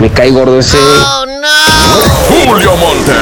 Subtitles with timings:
[0.00, 0.78] me cae gordo ese.
[2.28, 3.12] Julio Monte.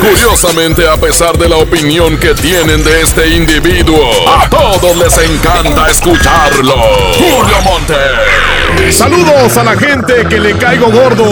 [0.00, 5.90] Curiosamente, a pesar de la opinión que tienen de este individuo, a todos les encanta
[5.90, 6.74] escucharlo.
[7.14, 7.94] Julio Monte.
[8.92, 11.24] Saludos a la gente que le caigo gordo.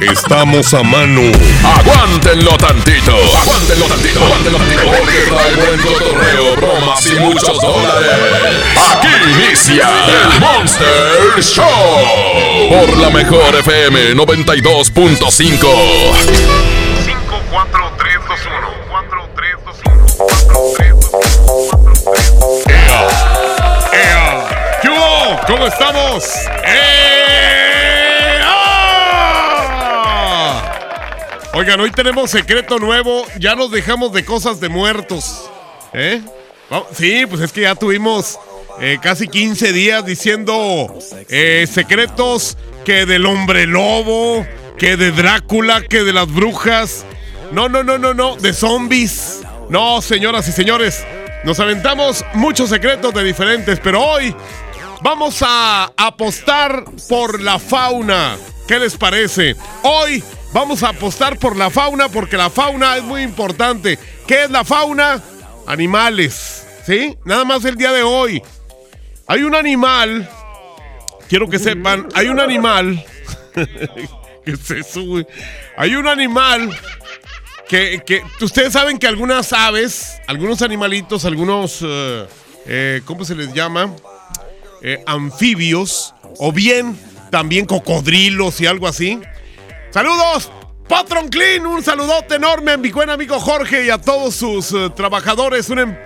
[0.00, 1.20] Estamos a mano.
[1.62, 3.12] Aguántenlo tantito.
[3.12, 4.24] Aguántenlo tantito.
[4.24, 4.82] Aguántenlo tantito.
[4.84, 8.10] Porque trae buen cotorreo, bromas y muchos dólares.
[8.90, 12.68] Aquí inicia el Monster Show.
[12.70, 15.26] Por la mejor FM 92.5.
[15.28, 15.66] 5,
[17.50, 18.68] 4, 3, 2, 1.
[18.88, 20.06] 4, 3, 2, 1.
[20.16, 21.66] 4, 3, 2, 1.
[21.68, 22.72] 4, 3, 2, 1.
[23.92, 24.78] ¡Ea!
[24.80, 25.40] ¿Qué hubo?
[25.46, 26.24] ¿Cómo estamos?
[26.64, 26.98] ¡Ah!
[31.54, 33.24] Oigan, hoy tenemos secreto nuevo.
[33.40, 35.50] Ya nos dejamos de cosas de muertos.
[35.92, 36.22] ¿Eh?
[36.92, 38.38] Sí, pues es que ya tuvimos
[38.80, 40.94] eh, casi 15 días diciendo
[41.28, 42.56] eh, secretos
[42.88, 44.46] que del hombre lobo,
[44.78, 47.04] que de Drácula, que de las brujas.
[47.52, 49.42] No, no, no, no, no, de zombies.
[49.68, 51.04] No, señoras y señores,
[51.44, 54.34] nos aventamos muchos secretos de diferentes, pero hoy
[55.02, 58.38] vamos a apostar por la fauna.
[58.66, 59.54] ¿Qué les parece?
[59.82, 60.24] Hoy
[60.54, 63.98] vamos a apostar por la fauna porque la fauna es muy importante.
[64.26, 65.22] ¿Qué es la fauna?
[65.66, 67.18] Animales, ¿sí?
[67.26, 68.42] Nada más el día de hoy.
[69.26, 70.26] Hay un animal,
[71.28, 73.04] quiero que sepan, hay un animal,
[73.54, 75.00] ¿qué es eso?
[75.76, 76.70] Hay un animal
[77.68, 82.26] que, que ustedes saben que algunas aves, algunos animalitos, algunos, eh,
[82.66, 83.94] eh, ¿cómo se les llama?
[84.82, 86.98] Eh, anfibios, o bien
[87.30, 89.20] también cocodrilos y algo así.
[89.90, 90.50] Saludos,
[90.88, 95.68] Patron Clean, un saludote enorme a mi buen amigo Jorge y a todos sus trabajadores.
[95.68, 95.96] Un, em-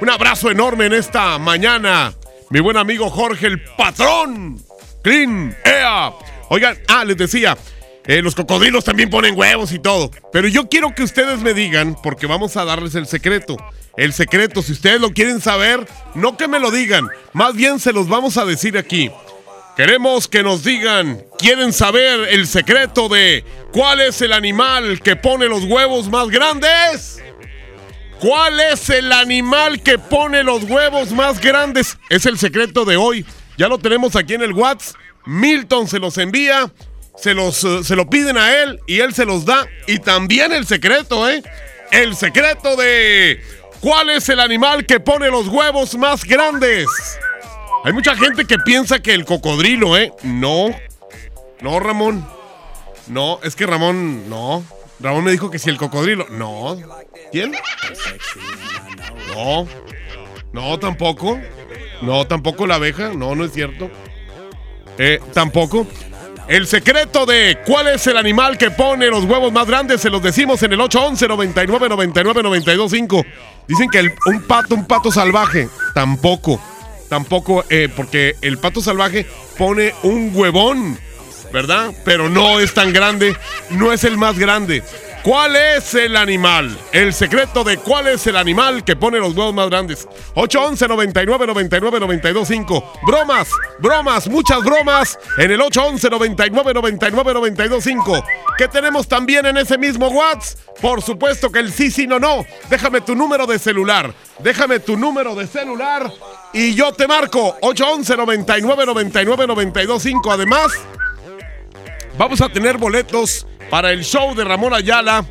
[0.00, 2.12] un abrazo enorme en esta mañana.
[2.50, 4.58] Mi buen amigo Jorge, el patrón.
[5.02, 6.12] Clean, ea.
[6.48, 7.56] Oigan, ah, les decía,
[8.06, 10.10] eh, los cocodrilos también ponen huevos y todo.
[10.32, 13.56] Pero yo quiero que ustedes me digan, porque vamos a darles el secreto.
[13.96, 17.92] El secreto, si ustedes lo quieren saber, no que me lo digan, más bien se
[17.92, 19.10] los vamos a decir aquí.
[19.76, 25.46] Queremos que nos digan, quieren saber el secreto de cuál es el animal que pone
[25.46, 27.22] los huevos más grandes.
[28.18, 31.98] ¿Cuál es el animal que pone los huevos más grandes?
[32.08, 33.26] Es el secreto de hoy.
[33.62, 34.96] Ya lo tenemos aquí en el WhatsApp.
[35.24, 36.72] Milton se los envía,
[37.14, 39.68] se, los, eh, se lo piden a él y él se los da.
[39.86, 41.44] Y también el secreto, ¿eh?
[41.92, 43.40] El secreto de
[43.78, 46.88] cuál es el animal que pone los huevos más grandes.
[47.84, 50.12] Hay mucha gente que piensa que el cocodrilo, ¿eh?
[50.24, 50.76] No.
[51.60, 52.26] No, Ramón.
[53.06, 54.64] No, es que Ramón, no.
[54.98, 56.26] Ramón me dijo que si el cocodrilo.
[56.30, 56.76] No.
[57.30, 57.52] ¿Quién?
[59.36, 59.68] No.
[60.52, 61.38] No, tampoco.
[62.02, 63.10] No, tampoco la abeja.
[63.14, 63.90] No, no es cierto.
[64.98, 65.86] Eh, tampoco.
[66.48, 70.22] El secreto de cuál es el animal que pone los huevos más grandes se los
[70.22, 73.24] decimos en el 811 99 99 925.
[73.68, 75.68] Dicen que el- un pato, un pato salvaje.
[75.94, 76.60] Tampoco.
[77.08, 79.26] Tampoco, eh, porque el pato salvaje
[79.58, 80.98] pone un huevón,
[81.52, 81.92] ¿verdad?
[82.04, 83.36] Pero no es tan grande,
[83.70, 84.82] no es el más grande.
[85.22, 86.76] ¿Cuál es el animal?
[86.90, 90.08] El secreto de cuál es el animal que pone los huevos más grandes.
[90.34, 92.92] 811 99 99 925.
[93.06, 98.24] Bromas, bromas, muchas bromas en el 811 99 99 925.
[98.58, 100.58] ¿Qué tenemos también en ese mismo WhatsApp?
[100.80, 102.44] Por supuesto que el sí, sí, no, no.
[102.68, 104.12] Déjame tu número de celular.
[104.40, 106.12] Déjame tu número de celular
[106.52, 110.32] y yo te marco 811 99 99 925.
[110.32, 110.72] Además,
[112.18, 115.24] vamos a tener boletos para el show de Ramón Ayala.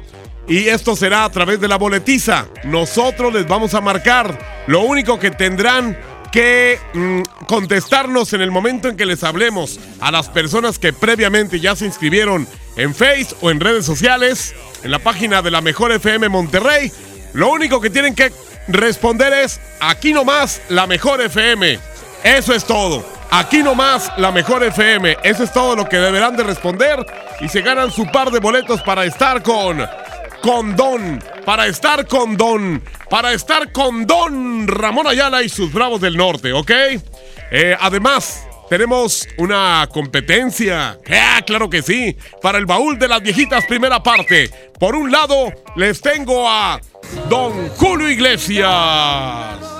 [0.47, 2.47] Y esto será a través de la boletiza.
[2.63, 4.37] Nosotros les vamos a marcar.
[4.67, 5.97] Lo único que tendrán
[6.31, 11.59] que mm, contestarnos en el momento en que les hablemos a las personas que previamente
[11.59, 12.47] ya se inscribieron
[12.77, 16.91] en Face o en redes sociales, en la página de la Mejor FM Monterrey.
[17.33, 18.31] Lo único que tienen que
[18.67, 21.79] responder es aquí nomás la Mejor FM.
[22.23, 23.20] Eso es todo.
[23.31, 25.17] Aquí nomás la Mejor FM.
[25.23, 27.05] Eso es todo lo que deberán de responder
[27.39, 29.87] y se ganan su par de boletos para estar con
[30.41, 36.01] con Don, para estar con Don, para estar con Don Ramón Ayala y sus Bravos
[36.01, 36.71] del Norte, ¿ok?
[37.51, 40.97] Eh, además, tenemos una competencia.
[41.09, 42.17] Ah, claro que sí.
[42.41, 44.49] Para el baúl de las viejitas, primera parte.
[44.79, 46.81] Por un lado, les tengo a
[47.29, 49.70] Don Julio Iglesias.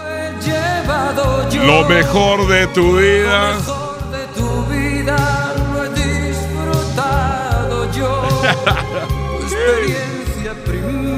[1.66, 3.58] Lo mejor de tu vida.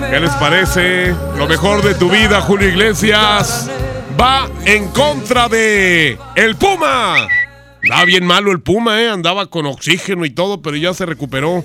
[0.09, 1.15] ¿Qué les parece?
[1.37, 3.69] Lo mejor de tu vida, Julio Iglesias.
[4.19, 7.15] Va en contra de el Puma.
[7.81, 9.09] Andaba bien malo el Puma, ¿eh?
[9.09, 11.63] Andaba con oxígeno y todo, pero ya se recuperó.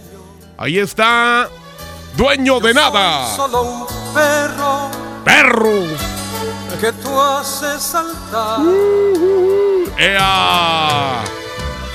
[0.56, 1.48] Ahí está.
[2.16, 3.36] Dueño de nada.
[3.36, 4.90] Solo un perro
[5.24, 5.82] Perro.
[6.80, 8.60] Que tú haces saltar
[9.98, 11.24] ¡Ea!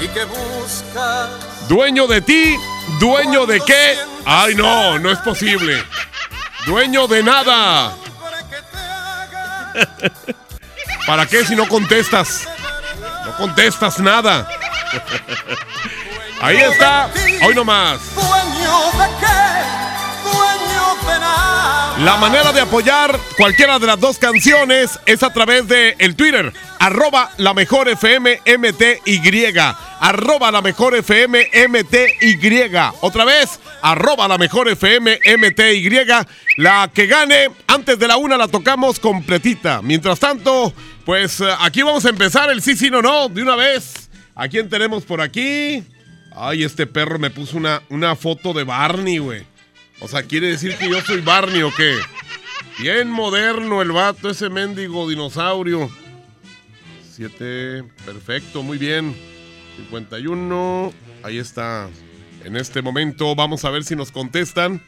[0.02, 1.30] y que buscas
[1.68, 2.58] Dueño de ti.
[3.00, 3.98] Dueño de qué?
[4.26, 5.84] Ay, no, no es posible.
[6.66, 7.96] Dueño de nada.
[11.08, 12.48] ¿Para qué si no contestas?
[13.26, 14.48] No contestas nada.
[16.42, 17.10] Ahí está.
[17.46, 18.00] Hoy nomás.
[18.16, 19.73] dueño de qué.
[22.00, 26.52] La manera de apoyar cualquiera de las dos canciones es a través de el Twitter,
[26.80, 29.54] arroba la mejor FM MTY,
[30.00, 32.72] arroba la mejor FM MTY.
[33.00, 35.90] Otra vez, arroba la mejor FM MTY.
[36.58, 39.82] La que gane, antes de la una la tocamos completita.
[39.82, 40.74] Mientras tanto,
[41.06, 44.10] pues eh, aquí vamos a empezar el sí, sí, no, no, de una vez.
[44.36, 45.84] ¿A quién tenemos por aquí?
[46.36, 49.53] Ay, este perro me puso una, una foto de Barney, güey.
[50.00, 51.96] O sea, ¿quiere decir que yo soy Barney o qué?
[52.80, 55.90] Bien moderno el vato, ese mendigo dinosaurio.
[57.10, 59.16] Siete, perfecto, muy bien.
[59.78, 60.92] 51,
[61.24, 61.90] ahí está.
[62.44, 64.82] En este momento vamos a ver si nos contestan.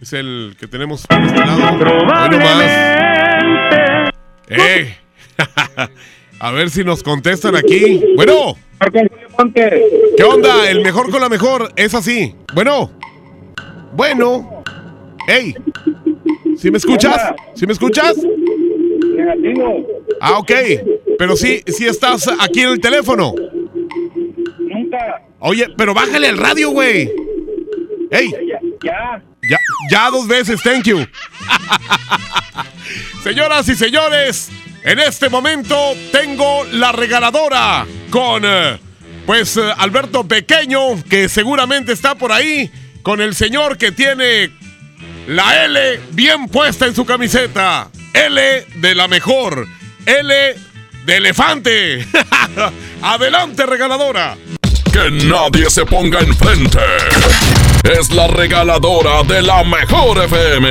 [0.00, 2.28] Es el que tenemos por este lado.
[2.28, 2.64] Nomás.
[4.48, 4.96] ¡Eh!
[6.38, 8.02] a ver si nos contestan aquí.
[8.16, 8.56] Bueno.
[10.16, 10.68] ¿Qué onda?
[10.70, 11.72] El mejor con la mejor.
[11.76, 12.34] Es así.
[12.54, 12.92] Bueno.
[13.94, 14.62] Bueno.
[15.26, 15.54] ¡Ey!
[16.58, 17.34] ¿Sí me escuchas?
[17.54, 18.16] ¿Sí me escuchas?
[20.20, 20.50] Ah, ok.
[21.18, 23.34] Pero sí, sí estás aquí en el teléfono.
[24.58, 25.22] Nunca.
[25.38, 27.10] Oye, pero bájale el radio, güey.
[28.10, 28.30] ¡Ey!
[28.82, 29.22] Ya.
[29.48, 29.58] Ya,
[29.90, 30.98] ya dos veces, thank you.
[33.22, 34.50] Señoras y señores,
[34.84, 35.76] en este momento
[36.12, 38.78] tengo la regaladora con, eh,
[39.26, 42.70] pues, eh, Alberto Pequeño, que seguramente está por ahí,
[43.04, 44.50] con el señor que tiene
[45.28, 47.88] la L bien puesta en su camiseta.
[48.14, 49.68] L de la mejor.
[50.06, 50.54] L
[51.04, 52.06] de elefante.
[53.02, 54.36] Adelante, regaladora.
[54.90, 56.78] Que nadie se ponga enfrente.
[57.84, 60.70] Es la regaladora de la mejor FM.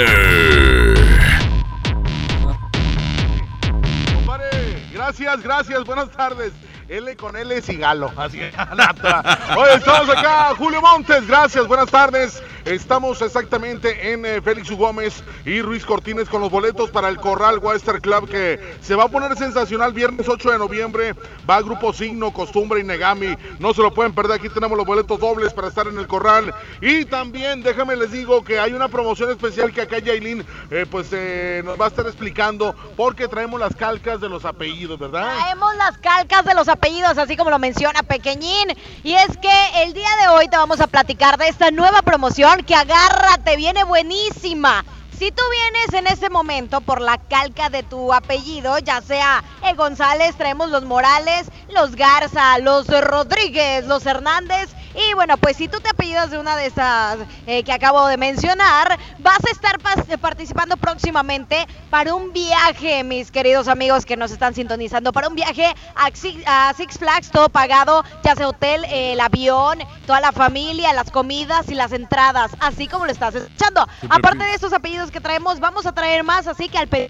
[4.92, 6.52] Gracias, gracias, buenas tardes.
[6.88, 8.12] L con L Cigalo.
[8.16, 8.54] Así es.
[9.58, 12.42] Oye, estamos acá, Julio Montes, gracias, buenas tardes.
[12.66, 14.78] Estamos exactamente en eh, Félix U.
[14.78, 19.04] Gómez y Ruiz Cortines con los boletos para el Corral Western Club que se va
[19.04, 21.14] a poner sensacional viernes 8 de noviembre.
[21.50, 23.36] Va Grupo Signo, Costumbre y Negami.
[23.60, 26.54] No se lo pueden perder, aquí tenemos los boletos dobles para estar en el Corral.
[26.80, 31.10] Y también, déjame les digo que hay una promoción especial que acá Yailin eh, pues
[31.12, 35.36] eh, nos va a estar explicando porque traemos las calcas de los apellidos, ¿verdad?
[35.36, 36.83] Traemos las calcas de los apellidos,
[37.18, 38.68] así como lo menciona Pequeñín.
[39.04, 42.62] Y es que el día de hoy te vamos a platicar de esta nueva promoción
[42.64, 44.84] que agárrate, viene buenísima.
[45.18, 49.78] Si tú vienes en este momento por la calca de tu apellido, ya sea el
[49.78, 54.70] González, traemos los Morales, los Garza, los Rodríguez, los Hernández.
[54.96, 58.18] Y bueno, pues si tú te apellidas de una de estas eh, que acabo de
[58.18, 59.78] mencionar, vas a estar
[60.10, 65.36] eh, participando próximamente para un viaje, mis queridos amigos que nos están sintonizando, para un
[65.36, 70.20] viaje a Six, a Six Flags, todo pagado, ya sea hotel, eh, el avión, toda
[70.22, 73.88] la familia, las comidas y las entradas, así como lo estás escuchando.
[74.10, 77.10] Aparte de estos apellidos que traemos, vamos a traer más, así que al pe-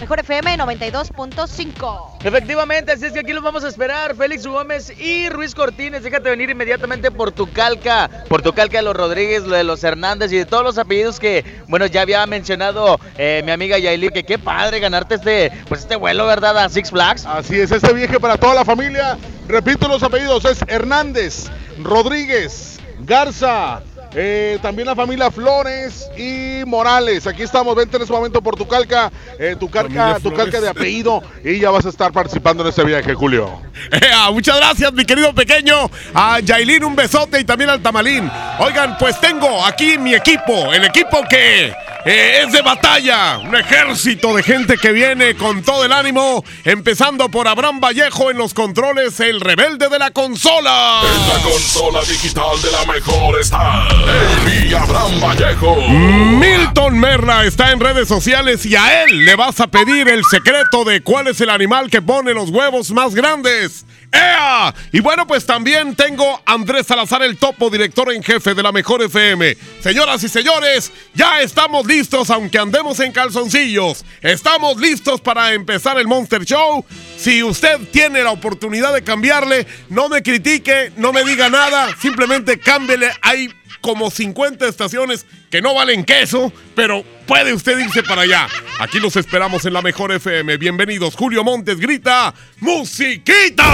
[0.00, 2.24] Mejor FM 92.5.
[2.24, 4.16] Efectivamente, así es que aquí los vamos a esperar.
[4.16, 6.02] Félix Gómez y Ruiz Cortines.
[6.02, 8.08] Déjate venir inmediatamente por tu calca.
[8.28, 11.20] Por tu calca de los Rodríguez, lo de los Hernández y de todos los apellidos
[11.20, 14.08] que, bueno, ya había mencionado eh, mi amiga Yaili.
[14.08, 16.56] Que qué padre ganarte este, pues este vuelo, ¿verdad?
[16.56, 17.26] A Six Flags.
[17.26, 19.18] Así es, este viaje para toda la familia.
[19.48, 23.82] Repito los apellidos: es Hernández, Rodríguez, Garza.
[24.14, 27.26] Eh, también la familia Flores y Morales.
[27.26, 30.68] Aquí estamos, vente en este momento por tu calca, eh, tu calca, tu calca de
[30.68, 33.60] apellido y ya vas a estar participando en este viaje, Julio.
[33.92, 35.90] Ea, muchas gracias, mi querido pequeño.
[36.14, 38.30] A Yailin un besote y también al Tamalín.
[38.58, 41.72] Oigan, pues tengo aquí mi equipo, el equipo que
[42.04, 43.38] eh, es de batalla.
[43.38, 46.44] Un ejército de gente que viene con todo el ánimo.
[46.64, 51.02] Empezando por Abraham Vallejo en los controles, el rebelde de la consola.
[51.02, 55.76] En la consola digital de la mejor está el mi Abraham Vallejo.
[55.76, 60.84] Milton Merla está en redes sociales y a él le vas a pedir el secreto
[60.84, 63.84] de cuál es el animal que pone los huevos más grandes.
[64.12, 64.74] ¡Ea!
[64.92, 68.72] Y bueno, pues también tengo a Andrés Salazar, el topo, director en jefe de la
[68.72, 69.56] Mejor FM.
[69.80, 74.04] Señoras y señores, ya estamos listos, aunque andemos en calzoncillos.
[74.20, 76.84] Estamos listos para empezar el Monster Show.
[77.16, 82.58] Si usted tiene la oportunidad de cambiarle, no me critique, no me diga nada, simplemente
[82.58, 83.10] cámbiele.
[83.22, 88.48] Hay como 50 estaciones que no valen queso, pero puede usted irse para allá.
[88.78, 90.56] Aquí los esperamos en la mejor FM.
[90.56, 93.64] Bienvenidos, Julio Montes grita, ¡Musiquita!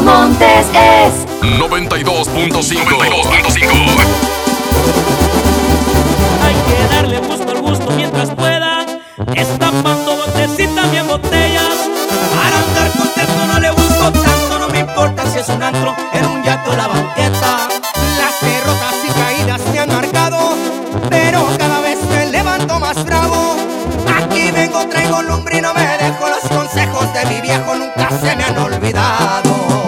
[0.00, 1.12] Montes es
[1.58, 5.33] 92.5 92.5
[9.24, 9.42] pueda.
[9.42, 11.74] Estapando botecita bien botellas.
[12.34, 14.58] Para andar contento no le busco tanto.
[14.58, 17.68] No me importa si es un antro, en un yato o la banqueta.
[18.18, 20.38] Las derrotas y caídas me han marcado,
[21.10, 23.56] pero cada vez me levanto más bravo.
[24.16, 28.44] Aquí vengo, traigo lumbre no me dejo los consejos de mi viejo, nunca se me
[28.44, 29.83] han olvidado.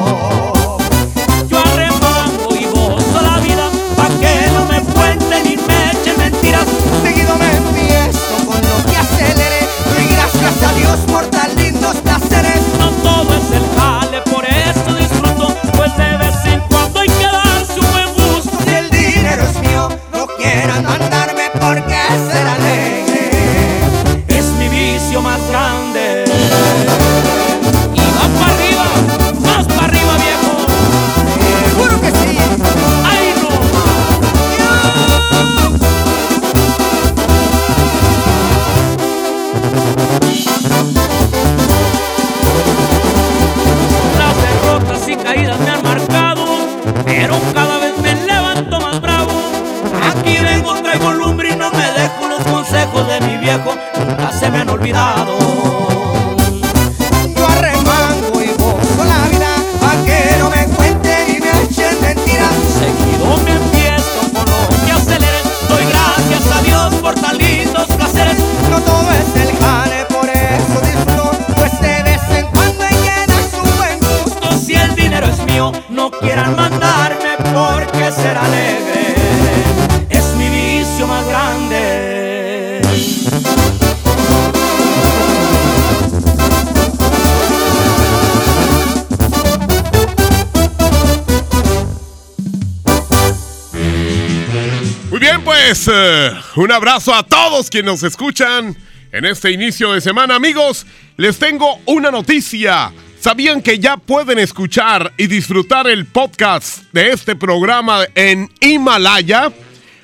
[95.69, 98.77] Pues eh, un abrazo a todos quienes nos escuchan
[99.11, 100.37] en este inicio de semana.
[100.37, 102.93] Amigos, les tengo una noticia.
[103.19, 109.53] ¿Sabían que ya pueden escuchar y disfrutar el podcast de este programa en Himalaya?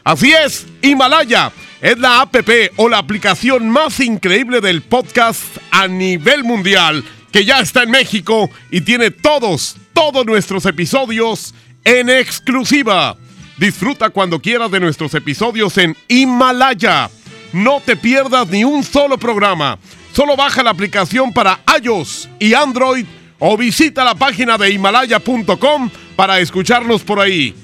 [0.03, 2.35] Así es, Himalaya es la app
[2.75, 8.51] o la aplicación más increíble del podcast a nivel mundial que ya está en México
[8.73, 11.55] y tiene todos, todos nuestros episodios
[11.85, 13.17] en exclusiva.
[13.63, 17.09] Disfruta cuando quieras de nuestros episodios en Himalaya.
[17.53, 19.79] No te pierdas ni un solo programa.
[20.13, 23.07] Solo baja la aplicación para iOS y Android
[23.39, 27.55] o visita la página de himalaya.com para escucharnos por ahí.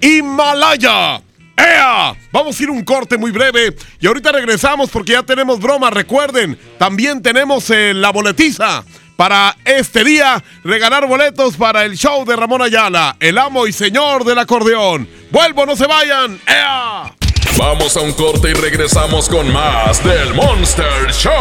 [0.00, 1.20] Himalaya.
[1.56, 2.14] ¡Ea!
[2.30, 5.90] Vamos a ir un corte muy breve y ahorita regresamos porque ya tenemos broma.
[5.90, 8.84] Recuerden, también tenemos eh, la boletiza
[9.18, 14.22] para este día, regalar boletos para el show de Ramón Ayala, el amo y señor
[14.24, 15.08] del acordeón.
[15.32, 16.40] Vuelvo, no se vayan.
[16.46, 17.12] ¡Ea!
[17.58, 21.32] Vamos a un corte y regresamos con más del Monster Show.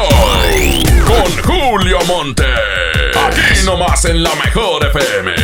[1.05, 2.45] Con Julio Monte.
[3.15, 5.35] Aquí nomás en la mejor FM.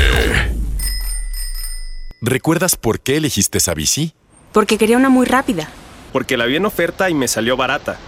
[2.19, 4.15] ¿Recuerdas por qué elegiste esa bici?
[4.53, 5.69] Porque quería una muy rápida.
[6.11, 7.99] Porque la vi en oferta y me salió barata.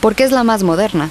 [0.00, 1.10] Porque es la más moderna.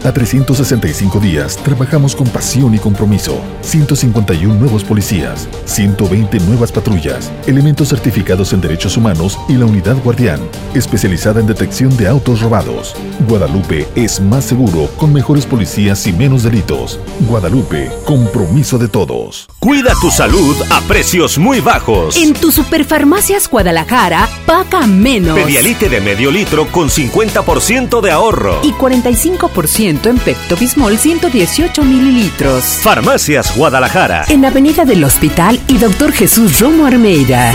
[0.03, 3.39] a 365 días, trabajamos con pasión y compromiso.
[3.61, 10.39] 151 nuevos policías, 120 nuevas patrullas, elementos certificados en derechos humanos y la unidad guardián,
[10.73, 12.95] especializada en detección de autos robados.
[13.27, 16.99] Guadalupe es más seguro con mejores policías y menos delitos.
[17.27, 19.47] Guadalupe, compromiso de todos.
[19.59, 22.17] Cuida tu salud a precios muy bajos.
[22.17, 25.37] En tu Superfarmacias Guadalajara, paga menos.
[25.37, 28.59] Pedialite de medio litro con 50% de ahorro.
[28.63, 32.63] Y 45% en Pepto Bismol 118 mililitros.
[32.81, 34.23] Farmacias Guadalajara.
[34.29, 37.51] En Avenida del Hospital y Doctor Jesús Romo Armeida.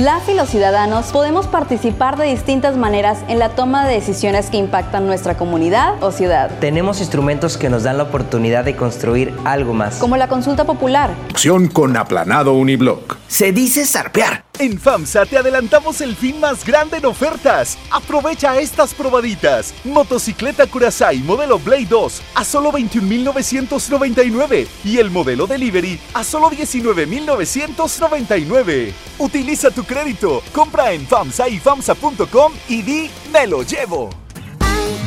[0.00, 4.56] Las y los ciudadanos podemos participar de distintas maneras en la toma de decisiones que
[4.56, 6.50] impactan nuestra comunidad o ciudad.
[6.58, 9.96] Tenemos instrumentos que nos dan la oportunidad de construir algo más.
[9.96, 11.10] Como la consulta popular.
[11.28, 13.18] Opción con aplanado uniblock.
[13.28, 14.46] Se dice zarpear.
[14.58, 17.78] En FAMSA te adelantamos el fin más grande en ofertas.
[17.90, 19.72] Aprovecha estas probaditas.
[19.84, 28.92] Motocicleta Curaçao modelo Blade 2 a solo 21.999 y el modelo Delivery a solo 19.999.
[29.18, 34.10] Utiliza tu crédito, compra en FAMSA y FAMSA.com y di me lo llevo.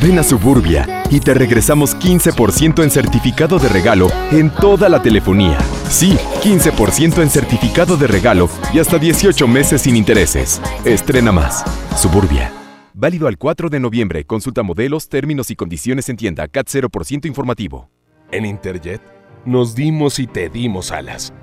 [0.02, 5.58] Ven a Suburbia y te regresamos 15% en certificado de regalo en toda la telefonía.
[5.90, 10.62] Sí, 15% en certificado de regalo y hasta 18 meses sin intereses.
[10.84, 11.64] Estrena más.
[11.96, 12.52] Suburbia.
[12.94, 14.26] Válido al 4 de noviembre.
[14.26, 16.50] Consulta modelos, términos y condiciones en tienda.
[16.50, 17.90] CAT 0% informativo.
[18.32, 19.02] En Interjet
[19.46, 21.34] nos dimos y te dimos alas.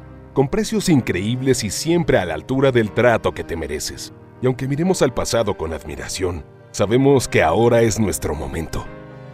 [0.40, 4.14] Con precios increíbles y siempre a la altura del trato que te mereces.
[4.40, 8.86] Y aunque miremos al pasado con admiración, Sabemos que ahora es nuestro momento.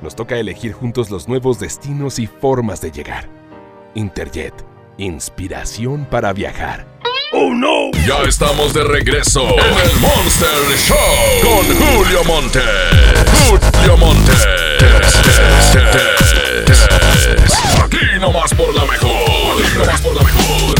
[0.02, 3.28] Nos toca elegir juntos los nuevos destinos y formas de llegar.
[3.94, 4.52] Interjet,
[4.98, 6.88] inspiración para viajar.
[7.32, 7.92] ¡Oh no!
[8.04, 10.97] Ya estamos de regreso en el Monster Show
[11.40, 12.62] con Julio Monte.
[13.49, 14.32] Julio Monte.
[17.84, 19.62] Aquí nomás por la mejor.
[19.62, 20.74] Aquí nomás por la mejor.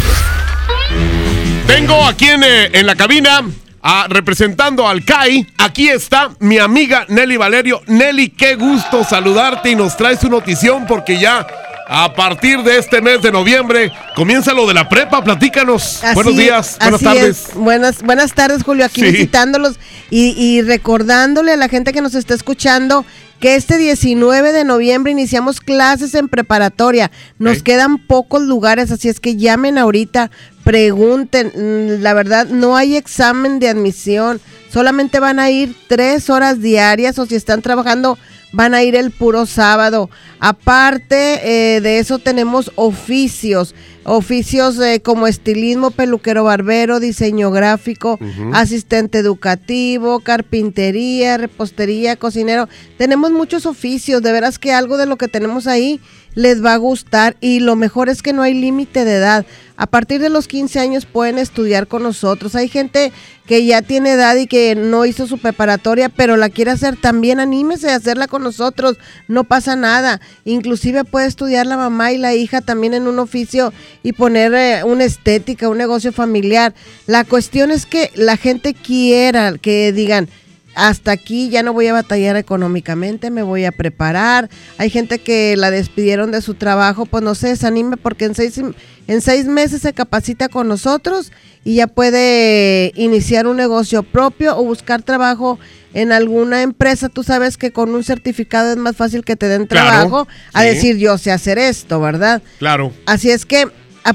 [1.66, 3.42] Tengo aquí en, eh, en la cabina
[3.88, 7.83] Ah, representando al CAI, aquí está mi amiga Nelly Valerio.
[7.87, 11.46] Nelly, qué gusto saludarte y nos traes su notición porque ya
[11.87, 15.22] a partir de este mes de noviembre comienza lo de la prepa.
[15.22, 16.03] Platícanos.
[16.03, 17.25] Así- Buenos días, buenas tardes.
[17.51, 17.55] es.
[17.55, 18.85] Buenas, buenas tardes, Julio.
[18.87, 19.12] Aquí Sí.
[19.12, 19.77] visitándolos
[20.11, 23.07] y, y recordándole a la gente que nos está escuchando
[23.40, 27.11] que este 19 de noviembre iniciamos clases en preparatoria.
[27.38, 30.31] Nos quedan pocos lugares, así es que llamen ahorita,
[30.64, 31.53] pregunten.
[31.55, 34.40] Mm, La verdad, no hay examen de admisión.
[34.70, 38.18] Solamente van a ir tres horas diarias o si están trabajando
[38.53, 40.11] van a ir el puro sábado.
[40.40, 43.75] Aparte eh, de eso tenemos oficios,
[44.07, 48.19] oficios eh, como estilismo, peluquero barbero, diseño gráfico,
[48.53, 52.69] asistente educativo, carpintería, repostería, cocinero.
[52.97, 56.01] Tenemos muchos oficios, de veras que algo de lo que tenemos ahí
[56.37, 59.46] les va a gustar y lo mejor es que no hay límite de edad.
[59.79, 62.55] A partir de los 15 años pueden estudiar con nosotros.
[62.55, 63.11] Hay gente
[63.46, 67.40] que ya tiene edad y que no hizo su preparatoria, pero la quiere hacer también,
[67.40, 70.20] anímese a hacerla con nosotros, no pasa nada.
[70.44, 73.72] Inclusive puede estudiar la mamá y la hija también en un oficio
[74.03, 76.75] y poner eh, una estética, un negocio familiar.
[77.07, 80.29] La cuestión es que la gente quiera, que digan,
[80.77, 84.51] hasta aquí ya no voy a batallar económicamente, me voy a preparar.
[84.77, 88.61] Hay gente que la despidieron de su trabajo, pues no se desanime porque en seis,
[89.09, 91.33] en seis meses se capacita con nosotros
[91.65, 95.59] y ya puede iniciar un negocio propio o buscar trabajo
[95.95, 97.09] en alguna empresa.
[97.09, 100.61] Tú sabes que con un certificado es más fácil que te den Claro, trabajo a
[100.61, 100.69] sí.
[100.69, 102.43] decir yo sé hacer esto, ¿verdad?
[102.59, 102.93] Claro.
[103.07, 103.67] Así es que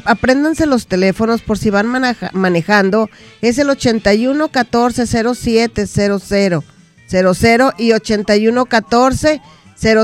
[0.05, 3.09] apréndanse los teléfonos por si van maneja- manejando.
[3.41, 6.63] Es el 81 14 07 00
[7.07, 9.41] 00 y 81 14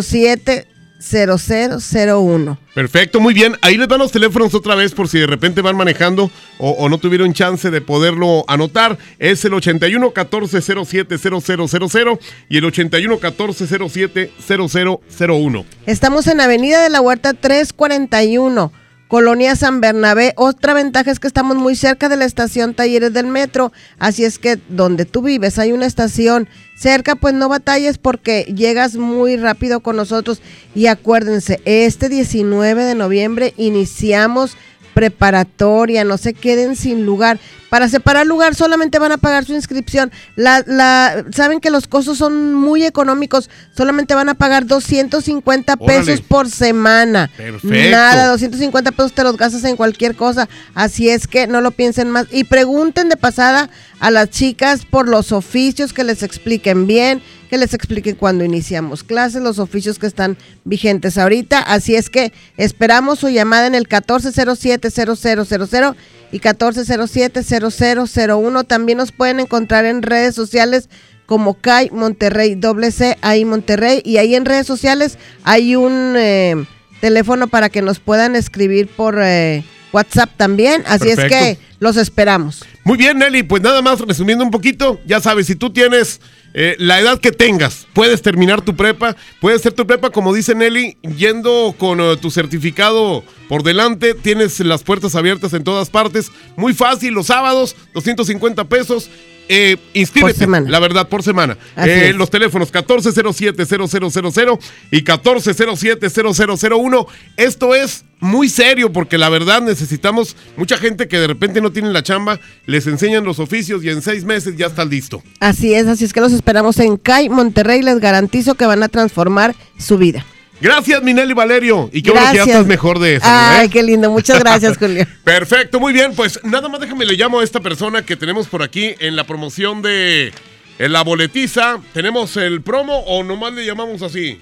[0.02, 0.68] 07
[1.00, 2.58] 0001.
[2.74, 3.56] Perfecto, muy bien.
[3.62, 6.90] Ahí les dan los teléfonos otra vez por si de repente van manejando o, o
[6.90, 8.98] no tuvieron chance de poderlo anotar.
[9.20, 12.20] Es el 81 14 07 0000
[12.50, 15.66] y el 81 14 07 0001.
[15.86, 18.72] Estamos en Avenida de la Huerta 341.
[19.08, 20.34] Colonia San Bernabé.
[20.36, 24.38] Otra ventaja es que estamos muy cerca de la estación Talleres del Metro, así es
[24.40, 29.80] que donde tú vives hay una estación cerca, pues no batalles porque llegas muy rápido
[29.80, 30.42] con nosotros.
[30.76, 34.58] Y acuérdense, este 19 de noviembre iniciamos
[34.98, 37.38] preparatoria, no se queden sin lugar.
[37.70, 40.12] Para separar lugar solamente van a pagar su inscripción.
[40.36, 46.08] La, la, Saben que los costos son muy económicos, solamente van a pagar 250 pesos
[46.08, 46.24] Órale.
[46.28, 47.30] por semana.
[47.38, 47.92] Perfecto.
[47.92, 50.50] Nada, 250 pesos te los gastas en cualquier cosa.
[50.74, 52.26] Así es que no lo piensen más.
[52.32, 57.58] Y pregunten de pasada a las chicas por los oficios, que les expliquen bien, que
[57.58, 61.60] les expliquen cuando iniciamos clases, los oficios que están vigentes ahorita.
[61.60, 65.96] Así es que esperamos su llamada en el 1407-0000
[66.32, 68.68] y 1407-0001.
[68.68, 70.90] También nos pueden encontrar en redes sociales
[71.26, 74.02] como CAI Monterrey, doble C, ahí Monterrey.
[74.04, 76.56] Y ahí en redes sociales hay un eh,
[77.02, 80.84] teléfono para que nos puedan escribir por eh, WhatsApp también.
[80.88, 82.66] Así es que los esperamos.
[82.84, 86.22] Muy bien, Nelly, pues nada más resumiendo un poquito, ya sabes, si tú tienes
[86.60, 90.56] eh, la edad que tengas, puedes terminar tu prepa, puedes hacer tu prepa, como dice
[90.56, 96.32] Nelly, yendo con eh, tu certificado por delante, tienes las puertas abiertas en todas partes,
[96.56, 99.08] muy fácil, los sábados, 250 pesos.
[99.50, 100.70] Eh, inscríbete, Por semana.
[100.70, 101.58] la verdad, por semana.
[101.78, 104.60] Eh, los teléfonos 1407-0000
[104.92, 107.08] y 1407-0001.
[107.38, 111.92] Esto es muy serio porque la verdad necesitamos mucha gente que de repente no tiene
[111.92, 115.22] la chamba, les enseñan los oficios y en seis meses ya está listo.
[115.40, 117.82] Así es, así es que los esperamos en CAI Monterrey.
[117.82, 120.26] Les garantizo que van a transformar su vida.
[120.60, 121.90] Gracias, Minelli Valerio.
[121.94, 123.26] Y qué bueno que ya estás mejor de eso.
[123.28, 124.10] Ay, qué lindo.
[124.10, 125.06] Muchas gracias, Julio.
[125.24, 126.14] Perfecto, muy bien.
[126.16, 129.24] Pues nada más déjame le llamo a esta persona que tenemos por aquí en la
[129.26, 130.34] promoción de
[130.80, 131.80] en la boletiza.
[131.94, 134.40] ¿Tenemos el promo o nomás le llamamos así?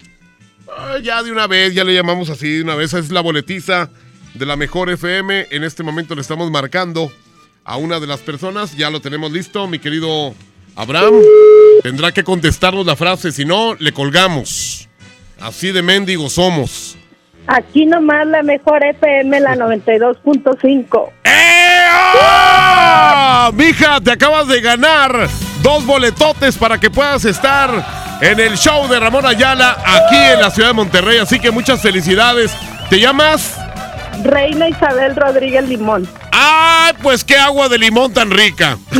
[0.69, 2.93] Ah, ya de una vez, ya le llamamos así de una vez.
[2.93, 3.89] Es la boletiza
[4.33, 5.47] de la mejor FM.
[5.51, 7.11] En este momento le estamos marcando
[7.65, 8.75] a una de las personas.
[8.77, 10.33] Ya lo tenemos listo, mi querido
[10.75, 11.15] Abraham.
[11.83, 14.87] Tendrá que contestarnos la frase, si no, le colgamos.
[15.39, 16.97] Así de mendigos somos.
[17.47, 21.09] Aquí nomás la mejor FM, la 92.5.
[21.25, 23.51] ¡Ah!
[23.53, 25.27] Mija, te acabas de ganar
[25.61, 27.69] dos boletotes para que puedas estar
[28.21, 31.19] en el show de Ramón Ayala aquí en la ciudad de Monterrey.
[31.19, 32.51] Así que muchas felicidades.
[32.89, 33.55] ¿Te llamas?
[34.23, 36.07] Reina Isabel Rodríguez Limón.
[36.31, 38.77] ¡Ay, pues qué agua de limón tan rica!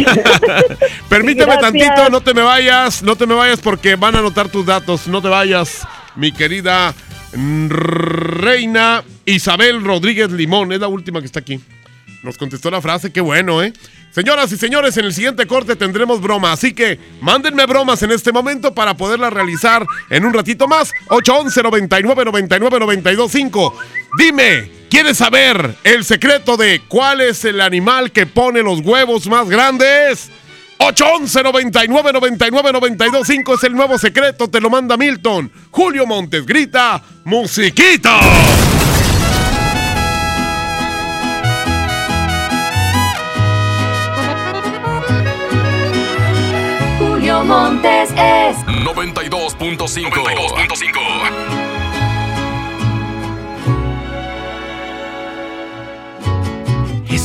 [1.10, 1.62] Permíteme Gracias.
[1.62, 5.08] tantito, no te me vayas, no te me vayas porque van a anotar tus datos.
[5.08, 6.94] No te vayas, mi querida
[7.36, 10.72] mm, Reina Isabel Rodríguez Limón.
[10.72, 11.60] Es la última que está aquí.
[12.24, 13.74] Nos contestó la frase, qué bueno, ¿eh?
[14.16, 18.32] Señoras y señores, en el siguiente corte tendremos broma, así que mándenme bromas en este
[18.32, 20.92] momento para poderlas realizar en un ratito más.
[21.10, 23.78] 811 99 99 925.
[24.18, 29.50] Dime, ¿quieres saber el secreto de cuál es el animal que pone los huevos más
[29.50, 30.32] grandes?
[30.78, 35.52] 811 99 99 925 es el nuevo secreto, te lo manda Milton.
[35.72, 38.20] Julio Montes grita, musiquita.
[47.00, 50.10] Julio Montes es 92.5.
[50.12, 51.75] 92.5.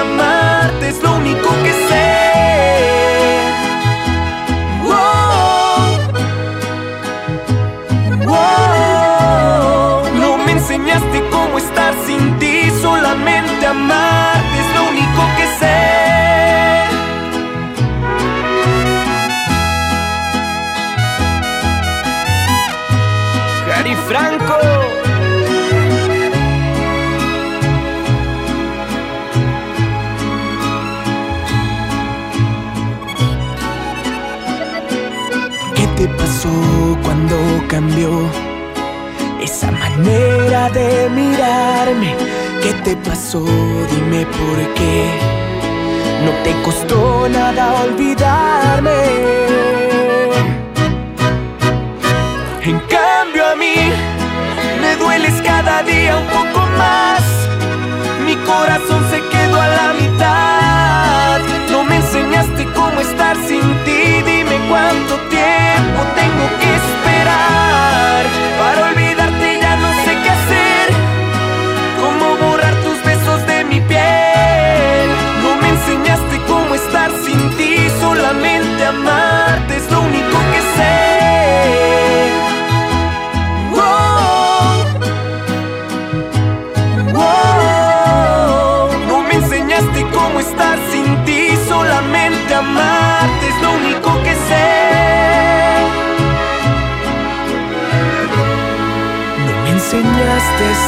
[0.00, 2.29] amarte es lo único que sé.
[37.10, 38.08] Cuando cambió
[39.42, 42.14] esa manera de mirarme?
[42.62, 43.44] ¿Qué te pasó?
[43.90, 45.10] Dime por qué.
[46.24, 49.39] No te costó nada olvidarme.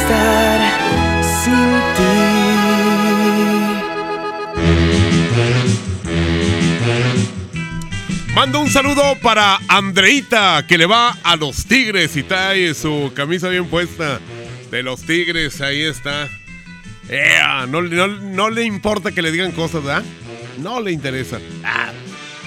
[0.03, 1.73] Estar sin
[8.35, 13.47] Mando un saludo para Andreita, que le va a los Tigres y trae su camisa
[13.47, 14.19] bien puesta
[14.71, 15.61] de los Tigres.
[15.61, 16.27] Ahí está.
[17.67, 20.03] No, no- no le importa que le digan cosas, ¿verdad?
[20.57, 21.39] No le interesa.
[21.63, 21.91] Ah.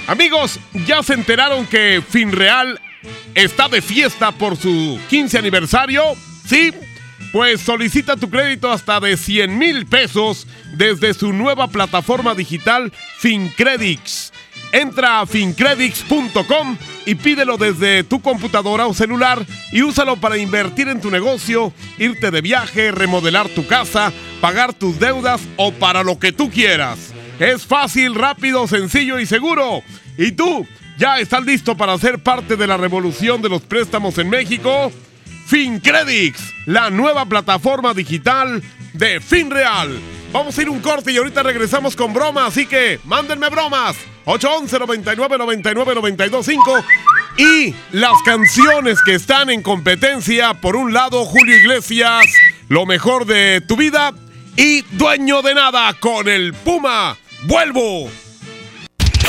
[0.08, 2.80] Amigos, ya se enteraron que Finreal
[3.34, 6.02] está de fiesta por su 15 aniversario.
[6.48, 6.72] ¿Sí?
[7.36, 14.32] Pues solicita tu crédito hasta de 100 mil pesos desde su nueva plataforma digital FinCredits.
[14.72, 21.02] Entra a fincredits.com y pídelo desde tu computadora o celular y úsalo para invertir en
[21.02, 26.32] tu negocio, irte de viaje, remodelar tu casa, pagar tus deudas o para lo que
[26.32, 27.12] tú quieras.
[27.38, 29.82] Es fácil, rápido, sencillo y seguro.
[30.16, 30.66] ¿Y tú?
[30.96, 34.90] ¿Ya estás listo para ser parte de la revolución de los préstamos en México?
[35.46, 40.00] FinCredits, la nueva plataforma digital de FinReal.
[40.32, 43.96] Vamos a ir un corte y ahorita regresamos con bromas, así que mándenme bromas.
[44.24, 46.84] 811 99 99 925
[47.38, 50.54] y las canciones que están en competencia.
[50.54, 52.24] Por un lado, Julio Iglesias,
[52.68, 54.12] Lo mejor de tu vida
[54.56, 57.16] y Dueño de nada con el Puma.
[57.44, 58.10] Vuelvo.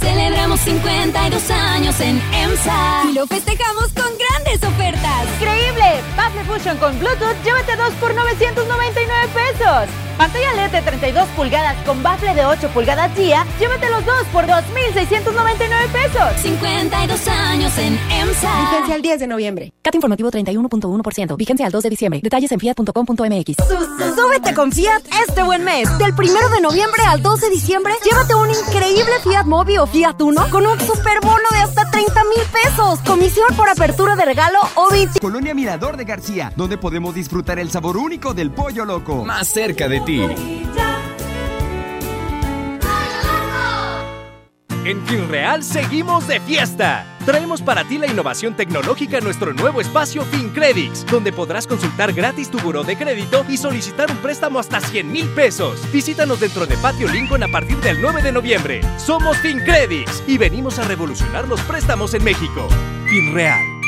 [0.00, 5.26] Celebramos 52 años en EMSA y lo festejamos con grandes ofertas.
[5.38, 6.02] ¡Increíble!
[6.16, 10.10] Bafle Fusion con Bluetooth, llévate dos por 999 pesos.
[10.20, 14.46] Pantalla LED de 32 pulgadas con bafle de 8 pulgadas día, llévate los dos por
[14.46, 16.42] 2,699 pesos.
[16.42, 18.60] 52 años en EMSA.
[18.60, 19.72] Vigencia el 10 de noviembre.
[19.80, 21.38] CAT informativo 31.1%.
[21.38, 22.20] Vigencia al 2 de diciembre.
[22.22, 23.56] Detalles en fiat.com.mx.
[24.14, 25.88] Súbete con Fiat este buen mes.
[25.96, 30.20] Del 1 de noviembre al 12 de diciembre, llévate un increíble Fiat Mobi o Fiat
[30.22, 33.00] Uno con un super bono de hasta 30 mil pesos.
[33.00, 35.18] Comisión por apertura de regalo o 20.
[35.20, 39.24] Colonia Mirador de García, donde podemos disfrutar el sabor único del pollo loco.
[39.24, 40.20] Más cerca de ti.
[44.84, 47.06] En FinReal seguimos de fiesta.
[47.26, 52.50] Traemos para ti la innovación tecnológica en nuestro nuevo espacio FinCredits, donde podrás consultar gratis
[52.50, 55.80] tu buró de crédito y solicitar un préstamo hasta 100 mil pesos.
[55.92, 58.80] Visítanos dentro de Patio Lincoln a partir del 9 de noviembre.
[58.96, 62.66] Somos FinCredits y venimos a revolucionar los préstamos en México.
[63.06, 63.79] FinReal.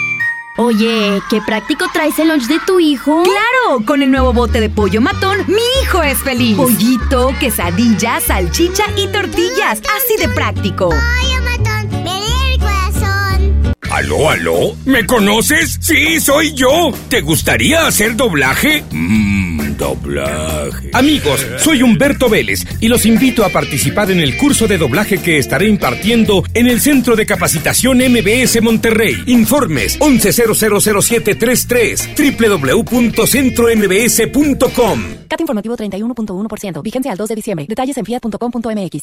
[0.59, 3.23] Oye, qué práctico traes el lunch de tu hijo.
[3.23, 3.87] ¡Claro!
[3.87, 6.59] Con el nuevo bote de pollo matón, mi hijo es feliz.
[6.59, 9.81] Pollito, quesadilla, salchicha y tortillas.
[9.81, 10.91] Así de práctico.
[10.91, 13.75] matón, me el corazón.
[13.91, 14.77] ¿Aló, aló?
[14.85, 15.79] ¿Me conoces?
[15.81, 16.93] Sí, soy yo.
[17.09, 18.85] ¿Te gustaría hacer doblaje?
[18.91, 19.42] Mmm,
[19.83, 20.91] doblaje.
[20.93, 25.39] Amigos, soy Humberto Vélez y los invito a participar en el curso de doblaje que
[25.39, 29.25] estaré impartiendo en el Centro de Capacitación MBS Monterrey.
[29.27, 35.23] Informes 11000733 www.centrombs.com.
[35.33, 36.83] CAT informativo 31.1%.
[36.83, 37.67] Vigencia al 2 de diciembre.
[37.69, 39.03] Detalles en fiat.com.mx.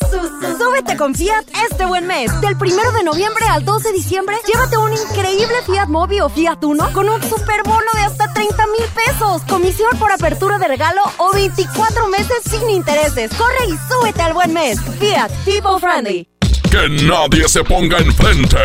[0.58, 2.30] Súbete con Fiat este buen mes.
[2.40, 6.64] Del 1 de noviembre al 12 de diciembre, llévate un increíble Fiat Mobi o Fiat
[6.64, 9.42] Uno con un super bono de hasta 30 mil pesos.
[9.50, 13.32] Comisión por apertura de regalo o 24 meses sin intereses.
[13.36, 14.80] Corre y súbete al buen mes.
[15.00, 16.28] Fiat, people friendly.
[16.70, 18.58] Que nadie se ponga enfrente.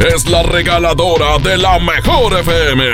[0.00, 2.84] Es la regaladora de la mejor FM.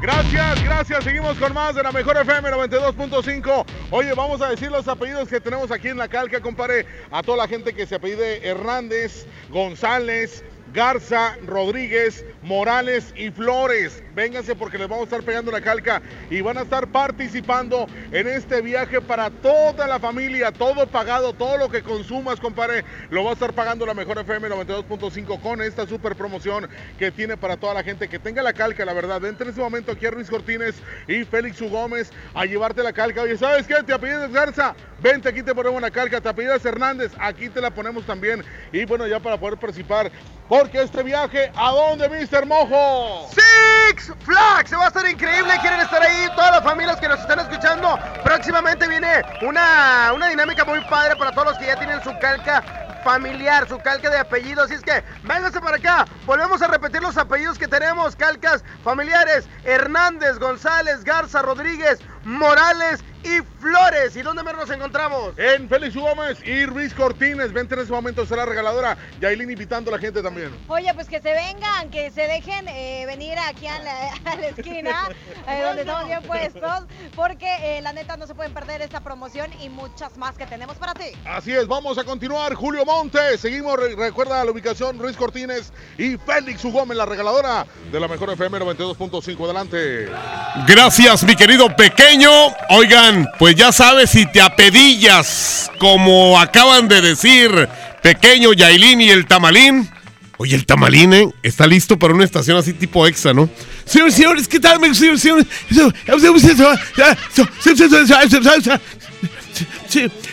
[0.00, 1.04] Gracias, gracias.
[1.04, 3.64] Seguimos con más de la mejor FM 92.5.
[3.90, 6.86] Oye, vamos a decir los apellidos que tenemos aquí en la calca, compadre.
[7.10, 14.02] A toda la gente que se apellide Hernández, González, Garza, Rodríguez, Morales y Flores.
[14.14, 18.26] Vénganse porque les vamos a estar pegando la calca y van a estar participando en
[18.26, 23.30] este viaje para toda la familia, todo pagado, todo lo que consumas, compadre, lo va
[23.30, 27.74] a estar pagando la mejor FM 92.5 con esta super promoción que tiene para toda
[27.74, 29.24] la gente que tenga la calca, la verdad.
[29.24, 30.74] Entre en este momento aquí a Ruiz Cortines
[31.06, 31.68] y Félix U.
[31.68, 33.22] Gómez a llevarte la calca.
[33.22, 33.74] Oye, ¿sabes qué?
[33.84, 36.20] Te apellidas Garza, vente aquí te ponemos una calca.
[36.20, 38.44] Te apellidas Hernández, aquí te la ponemos también.
[38.72, 40.10] Y bueno, ya para poder participar,
[40.58, 42.44] porque este viaje, ¿a dónde, Mr.
[42.44, 43.28] Mojo?
[43.30, 47.20] Six Flags, se va a estar increíble, quieren estar ahí todas las familias que nos
[47.20, 47.96] están escuchando.
[48.24, 52.62] Próximamente viene una, una dinámica muy padre para todos los que ya tienen su calca
[53.04, 54.64] familiar, su calca de apellido.
[54.64, 56.06] Así es que vénganse para acá.
[56.26, 63.40] Volvemos a repetir los apellidos que tenemos: calcas familiares: Hernández, González, Garza, Rodríguez, Morales y
[63.60, 64.14] Flores.
[64.16, 65.32] ¿Y dónde más nos encontramos?
[65.36, 65.94] En Félix.
[65.96, 67.52] Gómez y Ruiz Cortines.
[67.52, 68.96] Vente en ese momento, será regaladora.
[69.20, 70.54] Yailin invitando a la gente también.
[70.68, 74.46] Oye, pues que se vengan, que se dejen eh, venir aquí a la, a la
[74.48, 75.08] esquina,
[75.48, 76.84] eh, donde estamos bien puestos,
[77.16, 80.76] porque eh, la neta no se pueden perder esta promoción y muchas más que tenemos
[80.76, 81.06] para ti.
[81.26, 82.54] Así es, vamos a continuar.
[82.54, 86.62] Julio Montes, seguimos, re- recuerda la ubicación, Ruiz Cortines y Félix.
[86.64, 89.44] Gómez, la regaladora de la mejor FM 92.5.
[89.44, 90.08] Adelante.
[90.66, 92.07] Gracias, mi querido pequeño.
[92.70, 97.68] Oigan, pues ya sabes, si te apedillas, como acaban de decir,
[98.02, 99.90] pequeño Yailin y el tamalín.
[100.38, 101.28] Oye, el tamalín, ¿eh?
[101.42, 103.50] Está listo para una estación así tipo exa, ¿no?
[103.84, 104.80] Señores, señores, ¿qué tal?
[104.94, 105.46] Señores, señores.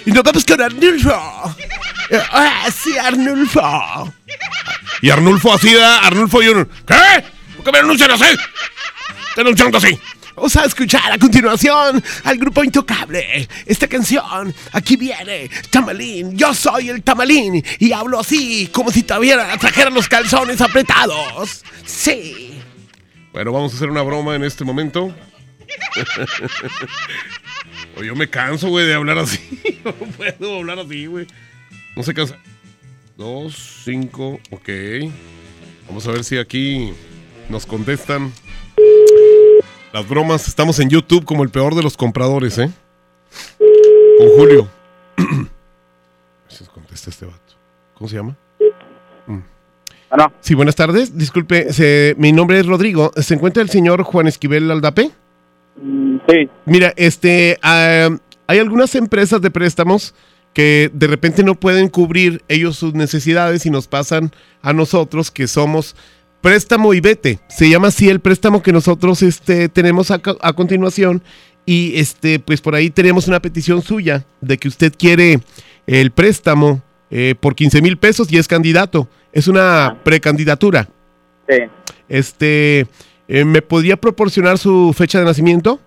[0.05, 1.55] Y nos vamos con Arnulfo.
[2.31, 4.13] Ah, sí, Arnulfo.
[5.01, 6.67] Y Arnulfo así da, Arnulfo y uno.
[6.87, 7.25] ¿Qué?
[7.57, 8.25] ¿Por qué me anuncian así?
[9.33, 9.99] ¿Qué anuncian así?
[10.35, 13.47] Vamos a escuchar a continuación al grupo Intocable.
[13.65, 16.37] Esta canción, aquí viene Tamalín.
[16.37, 21.63] Yo soy el Tamalín y hablo así, como si todavía trajeran los calzones apretados.
[21.85, 22.59] Sí.
[23.31, 25.15] Bueno, vamos a hacer una broma en este momento.
[27.97, 29.39] o yo me canso, güey, de hablar así.
[29.85, 31.27] no puedo hablar así, güey.
[31.95, 32.37] No se cansa.
[33.15, 34.69] Dos, cinco, ok.
[35.87, 36.91] Vamos a ver si aquí
[37.47, 38.33] nos contestan.
[39.95, 42.69] Las bromas, estamos en YouTube como el peor de los compradores, ¿eh?
[44.17, 44.67] Con Julio.
[46.73, 47.53] Contesta este vato.
[47.93, 48.35] ¿Cómo se llama?
[49.25, 49.39] Mm.
[50.41, 51.17] Sí, buenas tardes.
[51.17, 53.13] Disculpe, se- mi nombre es Rodrigo.
[53.15, 55.11] ¿Se encuentra el señor Juan Esquivel Aldape?
[56.27, 56.49] Sí.
[56.65, 58.09] Mira, este, ah,
[58.47, 60.13] hay algunas empresas de préstamos
[60.51, 65.47] que de repente no pueden cubrir ellos sus necesidades y nos pasan a nosotros que
[65.47, 65.95] somos
[66.49, 67.39] préstamo y vete.
[67.49, 71.23] Se llama así el préstamo que nosotros este, tenemos a, co- a continuación
[71.65, 75.39] y este, pues por ahí tenemos una petición suya de que usted quiere
[75.87, 79.07] el préstamo eh, por 15 mil pesos y es candidato.
[79.33, 80.87] Es una precandidatura.
[81.49, 81.57] Sí.
[82.07, 82.85] Este,
[83.27, 85.79] eh, ¿me podría proporcionar su fecha de nacimiento?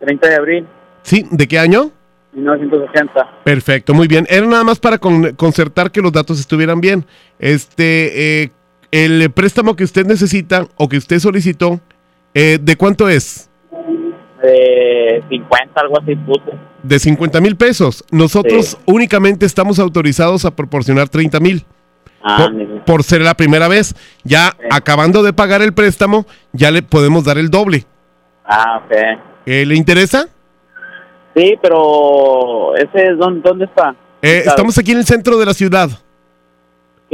[0.00, 0.66] 30 de abril
[1.02, 1.90] Sí, ¿de qué año?
[2.32, 3.42] 1980.
[3.44, 4.26] Perfecto, muy bien.
[4.30, 7.04] Era nada más para con- concertar que los datos estuvieran bien.
[7.38, 8.50] Este, eh,
[8.94, 11.80] el préstamo que usted necesita o que usted solicitó,
[12.32, 13.50] eh, ¿de cuánto es?
[14.40, 16.52] De 50, algo así puse.
[16.80, 18.04] De 50 mil pesos.
[18.12, 21.64] Nosotros únicamente estamos autorizados a proporcionar 30 mil.
[22.22, 22.48] Ah,
[22.86, 23.96] por, ser la primera vez.
[24.22, 27.86] Ya acabando de pagar el préstamo, ya le podemos dar el doble.
[28.44, 28.92] Ah, ok.
[29.46, 30.28] Eh, ¿Le interesa?
[31.34, 33.96] Sí, pero ese es dónde, dónde está?
[34.22, 35.90] Eh, estamos aquí en el centro de la ciudad.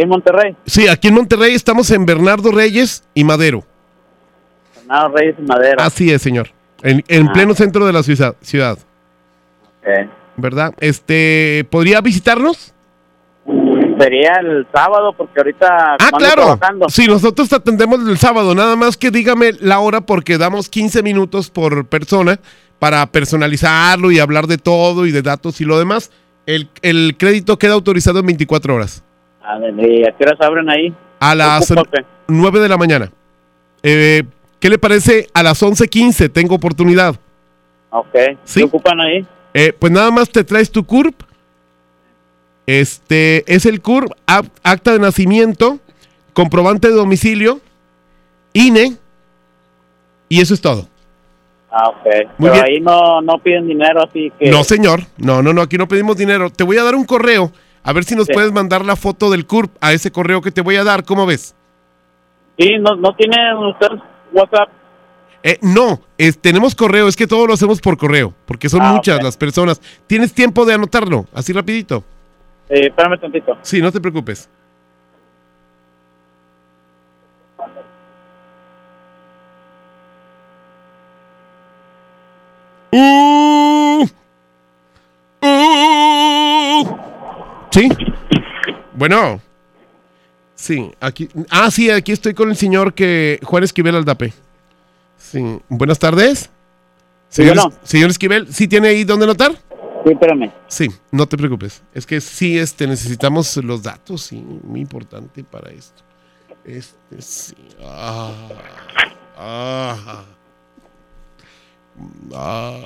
[0.00, 0.56] ¿Aquí en Monterrey?
[0.64, 3.62] Sí, aquí en Monterrey estamos en Bernardo Reyes y Madero.
[4.72, 5.84] Fernando Reyes y Madera.
[5.84, 6.48] Así es, señor.
[6.82, 7.32] En, en Ah.
[7.34, 8.78] pleno centro de la ciudad, ciudad.
[9.82, 10.08] Ok.
[10.36, 10.72] ¿Verdad?
[10.80, 12.72] Este, ¿podría visitarnos?
[13.98, 16.42] Sería el sábado porque ahorita Ah, claro.
[16.56, 16.86] trabajando.
[16.88, 18.54] Sí, nosotros te atendemos el sábado.
[18.54, 22.40] Nada más que dígame la hora porque damos 15 minutos por persona
[22.78, 26.10] para personalizarlo y hablar de todo y de datos y lo demás.
[26.46, 29.04] El, el crédito queda autorizado en 24 horas.
[29.50, 30.94] A ver, ¿y a qué horas abren ahí?
[31.18, 32.06] A las Ocupa, ok.
[32.28, 33.10] 9 de la mañana.
[33.82, 34.22] Eh,
[34.60, 35.26] ¿Qué le parece?
[35.34, 37.16] A las 11.15 tengo oportunidad.
[37.90, 38.14] Ok.
[38.44, 38.60] Sí.
[38.60, 39.26] ¿Qué ocupan ahí?
[39.54, 41.14] Eh, pues nada más te traes tu CURP.
[42.66, 44.12] Este es el CURP,
[44.62, 45.80] acta de nacimiento,
[46.32, 47.60] comprobante de domicilio,
[48.52, 48.96] INE,
[50.28, 50.86] y eso es todo.
[51.72, 52.04] Ah, ok.
[52.38, 52.64] Muy pero bien.
[52.64, 54.50] ahí no, no piden dinero, así que...
[54.50, 55.00] No, señor.
[55.18, 56.50] No, no, no, aquí no pedimos dinero.
[56.50, 57.50] Te voy a dar un correo.
[57.82, 60.60] A ver si nos puedes mandar la foto del CURP a ese correo que te
[60.60, 61.54] voy a dar, ¿cómo ves?
[62.58, 63.36] Sí, no, no tiene
[63.70, 63.88] usted
[64.32, 64.68] WhatsApp.
[65.42, 66.00] Eh, no,
[66.42, 69.80] tenemos correo, es que todo lo hacemos por correo, porque son ah, muchas las personas.
[70.06, 71.26] ¿Tienes tiempo de anotarlo?
[71.32, 72.04] Así rapidito.
[72.68, 73.56] Eh, espérame tantito.
[73.62, 74.50] Sí, no te preocupes.
[82.92, 84.04] Uh,
[85.42, 85.46] uh.
[85.46, 87.09] uh.
[88.94, 89.40] Bueno.
[90.54, 91.28] Sí, aquí.
[91.50, 93.38] Ah, sí, aquí estoy con el señor que.
[93.42, 94.32] Juan Esquivel Aldape.
[95.16, 95.60] Sí.
[95.68, 96.50] Buenas tardes.
[97.28, 97.72] Sí, Señor, bueno.
[97.84, 99.52] señor Esquivel, ¿sí tiene ahí dónde anotar?
[100.04, 100.50] Sí, espérame.
[100.66, 101.82] Sí, no te preocupes.
[101.94, 106.02] Es que sí, este, necesitamos los datos, sí, muy importante para esto.
[106.64, 107.54] Este, sí.
[107.82, 108.32] Ah,
[109.38, 110.24] ah,
[112.34, 112.80] ah.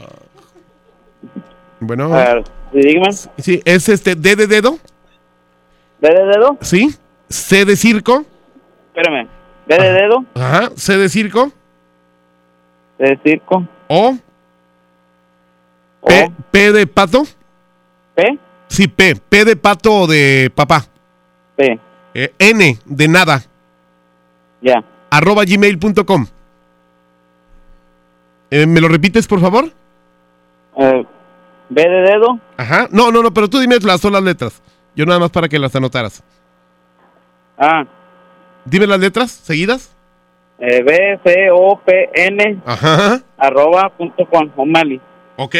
[1.81, 2.15] Bueno.
[2.15, 2.51] A ver, sí,
[2.83, 3.13] dígame.
[3.39, 4.79] Sí, es este, D de dedo.
[6.01, 6.59] ¿B de dedo?
[6.61, 6.95] Sí.
[7.29, 8.25] C de circo.
[8.89, 9.29] Espérame.
[9.67, 10.25] ¿B de dedo?
[10.35, 10.71] Ajá.
[10.77, 11.53] C de circo.
[12.99, 13.67] ¿B de circo?
[13.89, 14.17] O.
[16.07, 17.25] P, P de pato.
[18.15, 18.39] ¿P?
[18.69, 19.17] Sí, P.
[19.17, 20.85] P de pato o de papá.
[21.57, 21.79] P.
[22.15, 23.43] Eh, N de nada.
[24.61, 24.85] Ya.
[25.11, 26.27] Arroba gmail.com.
[28.51, 29.71] Eh, ¿Me lo repites, por favor?
[30.77, 31.05] Eh,
[31.69, 32.39] ¿B de dedo?
[32.57, 32.89] Ajá.
[32.91, 34.63] No, no, no, pero tú dime las solas letras.
[34.95, 36.23] Yo nada más para que las anotaras.
[37.59, 37.85] Ah.
[38.65, 39.95] Dime las letras seguidas.
[40.59, 43.21] Eh, B, C, O, P, N, Ajá.
[43.37, 45.01] arroba, punto com, O'Malley.
[45.37, 45.55] Ok.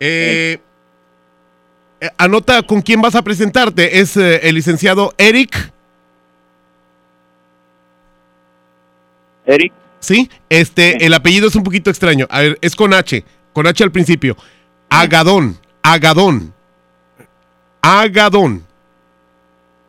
[0.00, 0.58] Eh,
[2.00, 4.00] eh, anota con quién vas a presentarte.
[4.00, 5.72] Es eh, el licenciado Eric.
[9.46, 9.72] Eric.
[10.00, 10.28] Sí.
[10.48, 12.26] Este, el apellido es un poquito extraño.
[12.28, 13.24] A ver, es con H.
[13.52, 14.36] Con H al principio.
[15.00, 15.58] Agadón.
[15.82, 16.54] Agadón.
[17.82, 18.66] Agadón.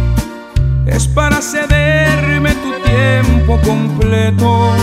[0.85, 4.73] es para cederme tu tiempo completo.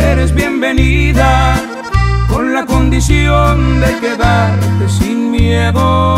[0.00, 1.60] Eres bienvenida
[2.28, 6.16] con la condición de quedarte sin miedo.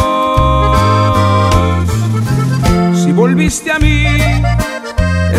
[2.95, 4.05] Si volviste a mí,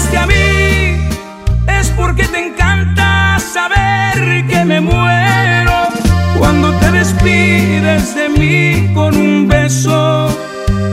[0.00, 1.08] Volviste a mí,
[1.78, 5.72] es porque te encanta saber que me muero
[6.38, 10.28] cuando te despides de mí con un beso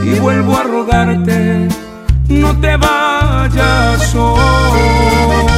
[0.04, 1.68] y vuelvo a rogarte,
[2.28, 5.57] no te vayas hoy.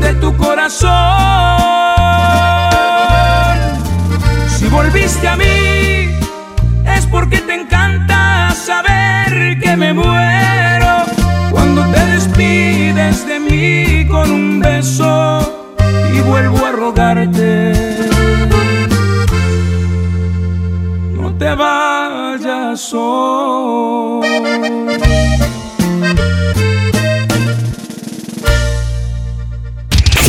[0.00, 0.90] de tu corazón.
[4.56, 6.08] Si volviste a mí,
[6.96, 11.04] es porque te encanta saber que me muero
[11.50, 15.40] cuando te despides de mí con un beso
[16.14, 17.72] y vuelvo a rogarte.
[21.12, 24.26] No te vayas hoy.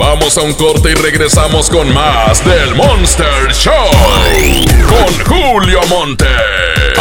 [0.06, 3.74] Vamos a un corte y regresamos con más del Monster Show.
[4.86, 6.26] Con Julio Monte.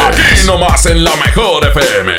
[0.06, 2.12] Aquí nomás en la mejor FM.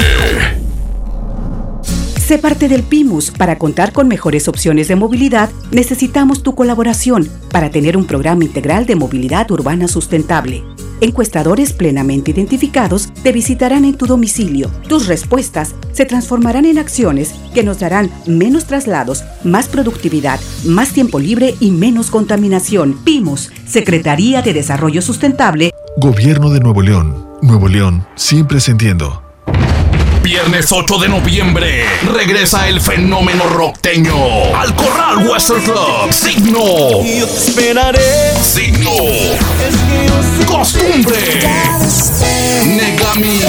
[2.20, 3.32] Sé parte del PIMUS.
[3.32, 8.86] Para contar con mejores opciones de movilidad, necesitamos tu colaboración para tener un programa integral
[8.86, 10.64] de movilidad urbana sustentable.
[11.04, 14.70] Encuestadores plenamente identificados te visitarán en tu domicilio.
[14.88, 21.20] Tus respuestas se transformarán en acciones que nos darán menos traslados, más productividad, más tiempo
[21.20, 22.94] libre y menos contaminación.
[23.04, 25.72] PIMUS, Secretaría de Desarrollo Sustentable.
[25.98, 27.28] Gobierno de Nuevo León.
[27.42, 29.23] Nuevo León, siempre entiendo.
[30.24, 34.16] Viernes 8 de noviembre regresa el fenómeno rockteño
[34.56, 36.14] al Corral Western Club.
[36.14, 37.04] Signo.
[37.04, 38.34] Yo te esperaré.
[38.42, 38.92] Signo.
[40.48, 41.18] Costumbre.
[42.66, 43.42] Negami.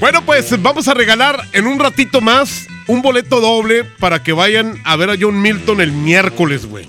[0.00, 4.80] Bueno, pues vamos a regalar en un ratito más un boleto doble para que vayan
[4.84, 6.88] a ver a John Milton el miércoles, güey.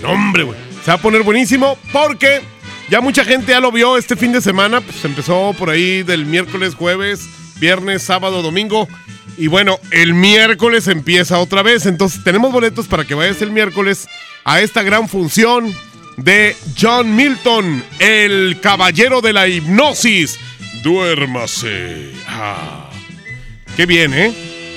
[0.00, 0.58] No, hombre, güey.
[0.84, 2.40] Se va a poner buenísimo porque
[2.88, 4.80] ya mucha gente ya lo vio este fin de semana.
[4.80, 7.28] Pues empezó por ahí del miércoles, jueves,
[7.58, 8.88] viernes, sábado, domingo.
[9.36, 11.86] Y bueno, el miércoles empieza otra vez.
[11.86, 14.06] Entonces tenemos boletos para que vayas el miércoles
[14.44, 15.72] a esta gran función
[16.16, 20.38] de John Milton, el caballero de la hipnosis.
[20.82, 22.12] Duérmase.
[22.28, 22.90] Ah.
[23.76, 24.32] Qué bien, ¿eh?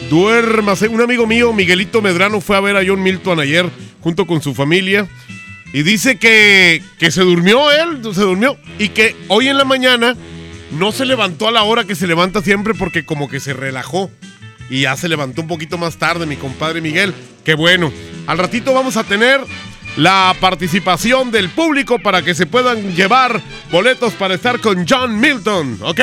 [0.09, 0.87] Duérmase.
[0.87, 3.69] Un amigo mío, Miguelito Medrano, fue a ver a John Milton ayer
[4.01, 5.07] junto con su familia.
[5.73, 8.57] Y dice que, que se durmió él, se durmió.
[8.79, 10.15] Y que hoy en la mañana
[10.71, 14.11] no se levantó a la hora que se levanta siempre porque como que se relajó.
[14.69, 17.13] Y ya se levantó un poquito más tarde mi compadre Miguel.
[17.45, 17.91] Qué bueno.
[18.25, 19.39] Al ratito vamos a tener
[19.95, 23.41] la participación del público para que se puedan llevar
[23.71, 26.01] boletos para estar con John Milton, ¿ok?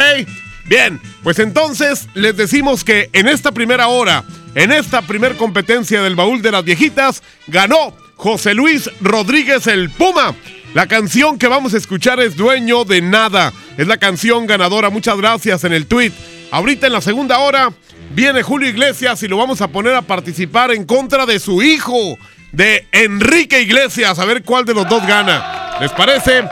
[0.67, 6.17] Bien, pues entonces les decimos que en esta primera hora, en esta primer competencia del
[6.17, 10.35] baúl de las viejitas, ganó José Luis Rodríguez el Puma.
[10.75, 13.53] La canción que vamos a escuchar es Dueño de Nada.
[13.79, 14.91] Es la canción ganadora.
[14.91, 16.11] Muchas gracias en el tweet.
[16.51, 17.71] Ahorita en la segunda hora
[18.13, 22.19] viene Julio Iglesias y lo vamos a poner a participar en contra de su hijo,
[22.51, 24.19] de Enrique Iglesias.
[24.19, 25.77] A ver cuál de los dos gana.
[25.81, 26.43] ¿Les parece?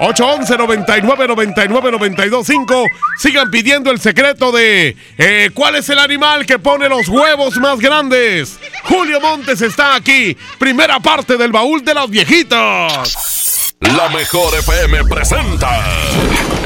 [0.00, 2.84] 811 99 99 92 5.
[3.16, 7.78] Sigan pidiendo el secreto de eh, cuál es el animal que pone los huevos más
[7.78, 8.58] grandes.
[8.84, 10.36] Julio Montes está aquí.
[10.58, 13.39] Primera parte del baúl de las viejitas.
[13.80, 15.70] La mejor FM presenta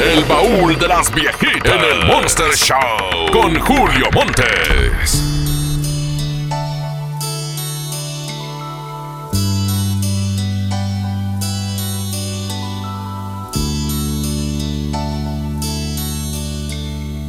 [0.02, 5.22] El baúl de las viejitas en el Monster Show con Julio Montes.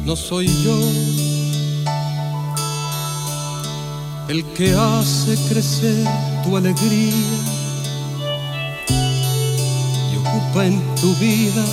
[0.04, 0.76] No soy yo
[4.28, 6.04] el que hace crecer
[6.42, 7.14] tu alegría
[10.62, 11.64] en tu vida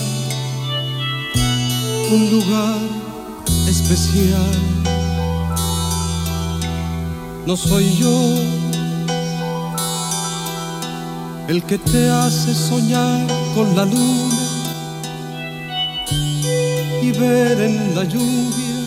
[2.11, 2.79] un lugar
[3.67, 4.51] especial.
[7.45, 8.19] No soy yo
[11.47, 14.39] el que te hace soñar con la luna
[17.01, 18.77] y ver en la lluvia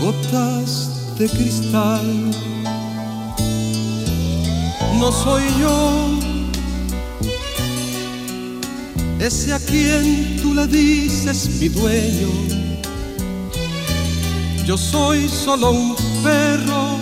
[0.00, 2.06] gotas de cristal.
[4.98, 6.31] No soy yo
[9.22, 12.28] ese a quien tú le dices mi dueño.
[14.66, 16.98] Yo soy solo un perro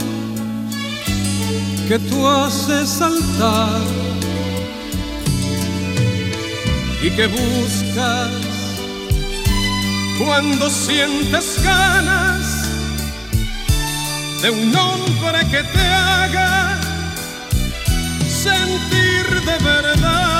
[1.88, 3.80] que tú haces saltar
[7.02, 8.30] y que buscas
[10.18, 12.68] cuando sientes ganas
[14.42, 16.78] de un hombre que te haga
[18.28, 20.39] sentir de verdad,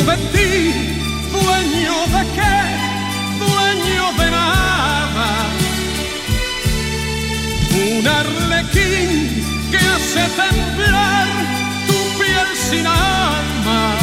[10.11, 11.27] hice temblar
[11.87, 13.95] tu piel sin alma,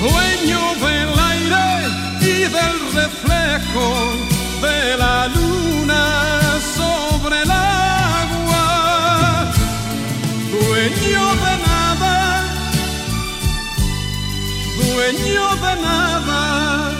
[0.00, 1.68] dueño del aire
[2.20, 3.88] y del reflejo
[4.62, 8.66] de la luna sobre el agua,
[10.50, 12.42] dueño de nada,
[14.76, 16.99] dueño de nada.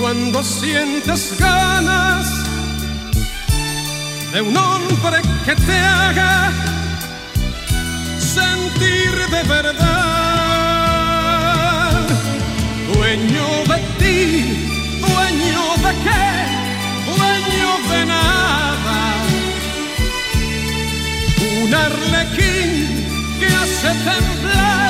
[0.00, 2.26] cuando sientes ganas
[4.32, 6.50] de un hombre que te haga
[8.18, 9.76] sentir de verdad,
[12.94, 14.68] dueño de ti,
[15.00, 16.26] dueño de qué,
[17.10, 18.98] dueño de nada,
[21.62, 22.72] un arlequín
[23.38, 24.89] que hace temblar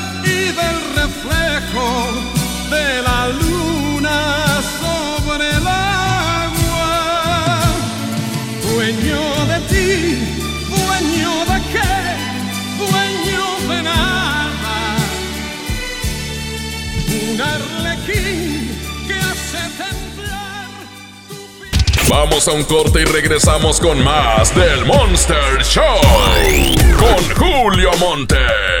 [0.23, 2.07] y del reflejo
[2.69, 6.91] de la luna sobre el agua.
[8.73, 10.17] Dueño de ti,
[10.69, 11.93] dueño de qué,
[12.77, 14.97] dueño de nada.
[17.29, 18.71] Un arlequín
[19.07, 20.69] que hace temblar.
[22.09, 26.01] Vamos a un corte y regresamos con más del Monster Show.
[26.97, 28.80] Con Julio Monte.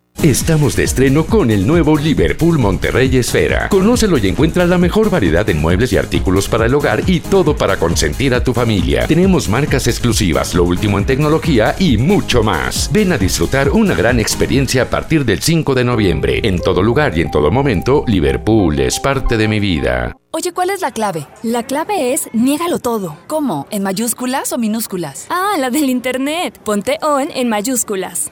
[0.23, 3.69] Estamos de estreno con el nuevo Liverpool Monterrey Esfera.
[3.69, 7.57] Conócelo y encuentra la mejor variedad de muebles y artículos para el hogar y todo
[7.57, 9.07] para consentir a tu familia.
[9.07, 12.91] Tenemos marcas exclusivas, lo último en tecnología y mucho más.
[12.93, 16.39] Ven a disfrutar una gran experiencia a partir del 5 de noviembre.
[16.43, 20.15] En todo lugar y en todo momento, Liverpool es parte de mi vida.
[20.29, 21.25] Oye, ¿cuál es la clave?
[21.41, 23.17] La clave es niégalo todo.
[23.25, 23.65] ¿Cómo?
[23.71, 25.25] ¿En mayúsculas o minúsculas?
[25.31, 26.59] Ah, la del internet.
[26.63, 28.31] Ponte on en mayúsculas.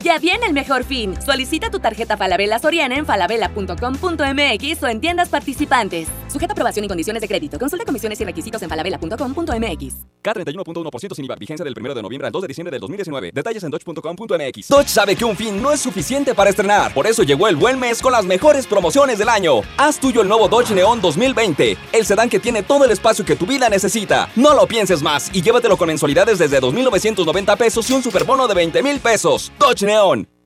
[0.00, 1.14] Ya viene el mejor fin.
[1.20, 6.08] Solicita tu tarjeta Falabella Soriana en falabella.com.mx o en tiendas participantes.
[6.28, 7.58] Sujeta aprobación y condiciones de crédito.
[7.58, 9.94] Consulta comisiones y requisitos en falabella.com.mx.
[10.22, 11.36] K31.1% sin IVA.
[11.36, 13.30] Vigencia del 1 de noviembre al 2 de diciembre del 2019.
[13.32, 14.68] Detalles en dodge.com.mx.
[14.68, 16.92] Dodge sabe que un fin no es suficiente para estrenar.
[16.92, 19.62] Por eso llegó el buen mes con las mejores promociones del año.
[19.76, 21.76] Haz tuyo el nuevo Dodge Neon 2020.
[21.92, 24.28] El sedán que tiene todo el espacio que tu vida necesita.
[24.36, 28.54] No lo pienses más y llévatelo con mensualidades desde 2.990 pesos y un superbono de
[28.54, 29.52] 20 mil pesos.
[29.58, 29.85] Dodge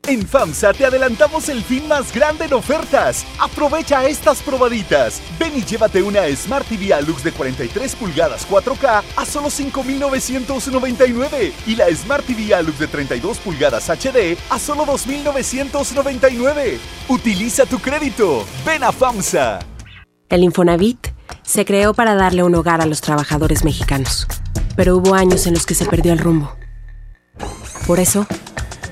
[0.07, 3.25] En FAMSA te adelantamos el fin más grande en ofertas.
[3.41, 5.23] Aprovecha estas probaditas.
[5.39, 11.75] Ven y llévate una Smart TV Alux de 43 pulgadas 4K a solo 5.999 y
[11.75, 16.77] la Smart TV Alux de 32 pulgadas HD a solo 2.999.
[17.09, 18.45] Utiliza tu crédito.
[18.67, 19.61] Ven a FAMSA.
[20.29, 24.27] El Infonavit se creó para darle un hogar a los trabajadores mexicanos,
[24.77, 26.55] pero hubo años en los que se perdió el rumbo.
[27.87, 28.27] Por eso,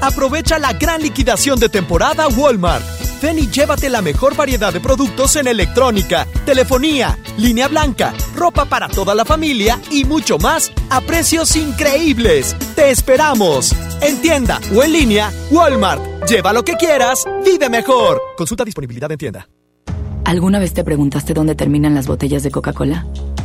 [0.00, 2.84] Aprovecha la gran liquidación de temporada Walmart.
[3.20, 8.88] Ven y llévate la mejor variedad de productos en electrónica, telefonía, línea blanca, ropa para
[8.88, 12.56] toda la familia y mucho más a precios increíbles.
[12.74, 13.74] ¡Te esperamos!
[14.00, 16.02] En tienda o en línea, Walmart.
[16.26, 18.22] Lleva lo que quieras, vive mejor.
[18.36, 19.48] Consulta disponibilidad en tienda.
[20.24, 23.06] ¿Alguna vez te preguntaste dónde terminan las botellas de Coca-Cola?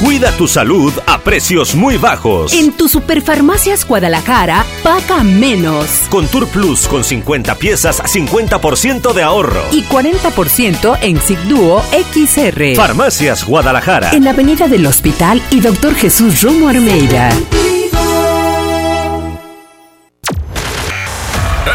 [0.00, 2.52] Cuida tu salud a precios muy bajos.
[2.52, 5.86] En tu Superfarmacias Guadalajara, paga menos.
[6.08, 9.60] Con Tour Plus con 50 piezas, 50% de ahorro.
[9.72, 12.76] Y 40% en Sigduo XR.
[12.76, 14.12] Farmacias Guadalajara.
[14.12, 17.30] En la Avenida del Hospital y Doctor Jesús Romo Armeida.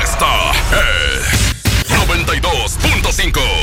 [0.02, 3.63] Esta es 92.5.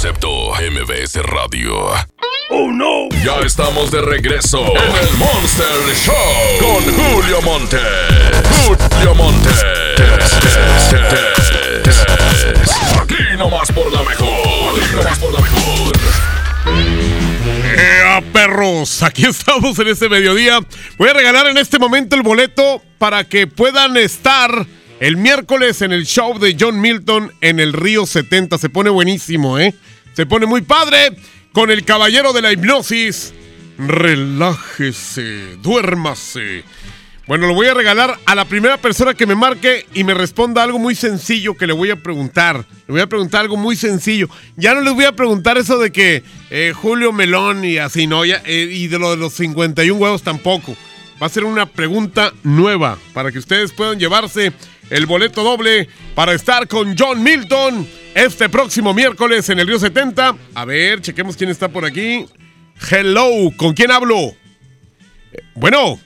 [0.00, 1.74] Concepto MBS Radio.
[2.50, 3.08] ¡Oh no!
[3.24, 6.14] Ya estamos de regreso en el Monster Show
[6.60, 7.80] con Julio Monte.
[8.64, 9.48] Julio Monte.
[13.02, 14.80] Aquí nomás por la mejor.
[14.80, 15.92] Aquí nomás por la mejor.
[17.76, 19.02] ¡Ea, perros!
[19.02, 20.60] Aquí estamos en este mediodía.
[20.96, 24.64] Voy a regalar en este momento el boleto para que puedan estar
[25.00, 28.58] el miércoles en el show de John Milton en el Río 70.
[28.58, 29.74] Se pone buenísimo, ¿eh?
[30.14, 31.16] Se pone muy padre
[31.52, 33.32] con el caballero de la hipnosis.
[33.78, 36.64] Relájese, duérmase.
[37.28, 40.62] Bueno, lo voy a regalar a la primera persona que me marque y me responda
[40.62, 42.64] algo muy sencillo que le voy a preguntar.
[42.86, 44.28] Le voy a preguntar algo muy sencillo.
[44.56, 48.24] Ya no les voy a preguntar eso de que eh, Julio Melón y así, ¿no?
[48.24, 50.74] Eh, y de lo de los 51 huevos tampoco.
[51.22, 54.52] Va a ser una pregunta nueva para que ustedes puedan llevarse
[54.90, 60.34] el boleto doble para estar con John Milton este próximo miércoles en el Río 70.
[60.54, 62.26] A ver, chequemos quién está por aquí.
[62.90, 64.16] Hello, ¿con quién hablo?
[64.18, 65.98] Eh, Bueno.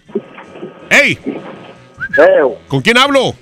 [0.90, 1.18] ¡Hey!
[2.68, 3.34] ¿Con quién hablo?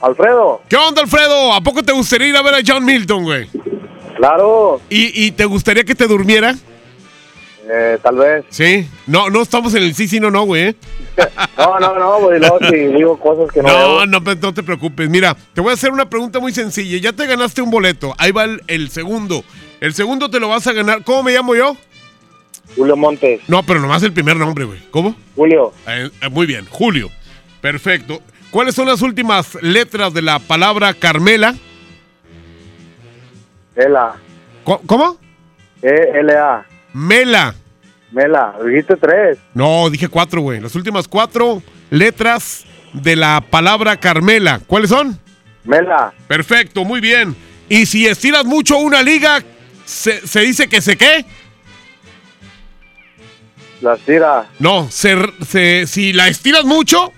[0.00, 0.62] Alfredo.
[0.68, 1.52] ¿Qué onda, Alfredo?
[1.52, 3.48] ¿A poco te gustaría ir a ver a John Milton, güey?
[4.16, 4.80] Claro.
[4.90, 6.54] ¿Y, y te gustaría que te durmiera?
[7.68, 8.44] Eh, tal vez.
[8.48, 8.88] Sí.
[9.06, 10.68] No, no estamos en el sí, sí, no, no, güey.
[10.68, 10.76] ¿eh?
[11.58, 12.38] No, no, no, güey.
[12.38, 13.68] No, si digo cosas que no.
[13.68, 15.08] No, no, no te preocupes.
[15.08, 16.98] Mira, te voy a hacer una pregunta muy sencilla.
[16.98, 18.14] Ya te ganaste un boleto.
[18.18, 19.42] Ahí va el, el segundo.
[19.80, 21.02] El segundo te lo vas a ganar.
[21.02, 21.76] ¿Cómo me llamo yo?
[22.76, 23.40] Julio Montes.
[23.48, 24.80] No, pero nomás el primer nombre, güey.
[24.90, 25.16] ¿Cómo?
[25.34, 25.72] Julio.
[25.88, 27.10] Eh, eh, muy bien, Julio.
[27.60, 28.20] Perfecto.
[28.50, 31.54] ¿Cuáles son las últimas letras de la palabra Carmela?
[33.74, 34.16] Ela.
[34.64, 35.18] ¿Cómo?
[35.82, 36.66] E-L-A.
[36.92, 37.54] Mela.
[38.12, 38.54] Mela.
[38.64, 39.38] Dijiste tres.
[39.54, 40.60] No, dije cuatro, güey.
[40.60, 44.60] Las últimas cuatro letras de la palabra Carmela.
[44.66, 45.18] ¿Cuáles son?
[45.64, 46.12] Mela.
[46.28, 47.36] Perfecto, muy bien.
[47.68, 49.42] Y si estiras mucho una liga,
[49.84, 51.24] ¿se, se dice que se qué?
[53.80, 54.46] La tira.
[54.58, 55.16] No, se,
[55.46, 57.12] se- si la estiras mucho,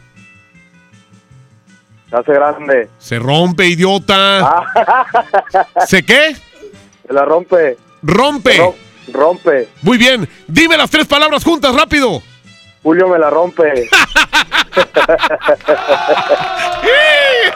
[2.11, 2.89] Se hace grande.
[2.99, 4.41] se rompe, idiota.
[4.41, 5.07] Ah.
[5.87, 6.35] ¿Se qué?
[7.07, 7.77] Se la rompe.
[8.03, 8.57] Rompe.
[8.57, 8.88] Ro- rompe.
[9.83, 10.29] Muy bien.
[10.47, 12.23] Dime las tres palabras juntas, rápido.
[12.83, 13.89] Julio me la rompe.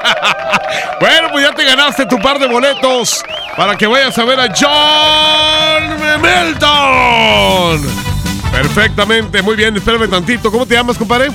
[1.01, 3.25] Bueno, pues ya te ganaste tu par de boletos
[3.57, 7.81] para que vayas a ver a John Milton.
[8.53, 10.51] Perfectamente, muy bien, espérame tantito.
[10.53, 11.31] ¿Cómo te llamas, compadre?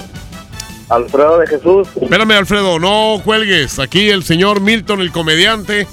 [0.89, 1.89] Alfredo de Jesús.
[2.01, 3.79] Espérame, Alfredo, no cuelgues.
[3.79, 5.85] Aquí el señor Milton, el comediante,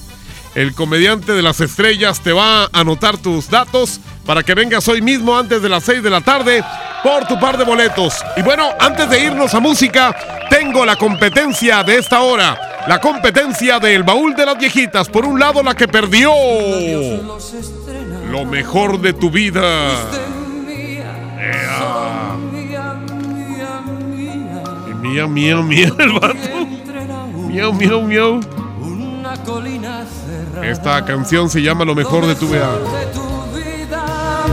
[0.55, 5.03] el comediante de las estrellas, te va a anotar tus datos para que vengas hoy
[5.03, 6.62] mismo antes de las 6 de la tarde
[7.03, 8.14] por tu par de boletos.
[8.37, 10.16] Y bueno, antes de irnos a música,
[10.49, 12.59] tengo la competencia de esta hora.
[12.87, 15.09] La competencia del baúl de las viejitas.
[15.09, 16.33] Por un lado, la que perdió
[18.31, 19.62] lo mejor de tu vida.
[24.91, 26.35] Y Mía, mía, mía, el vato.
[27.49, 28.41] Miau, miau, miau.
[30.62, 32.70] Esta canción se llama Lo mejor de tu vida.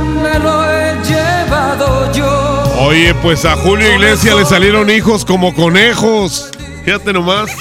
[0.02, 2.64] Me lo he llevado yo.
[2.80, 6.52] Oye, pues a Julio Iglesias le salieron hijos como conejos.
[6.84, 7.52] Fíjate nomás.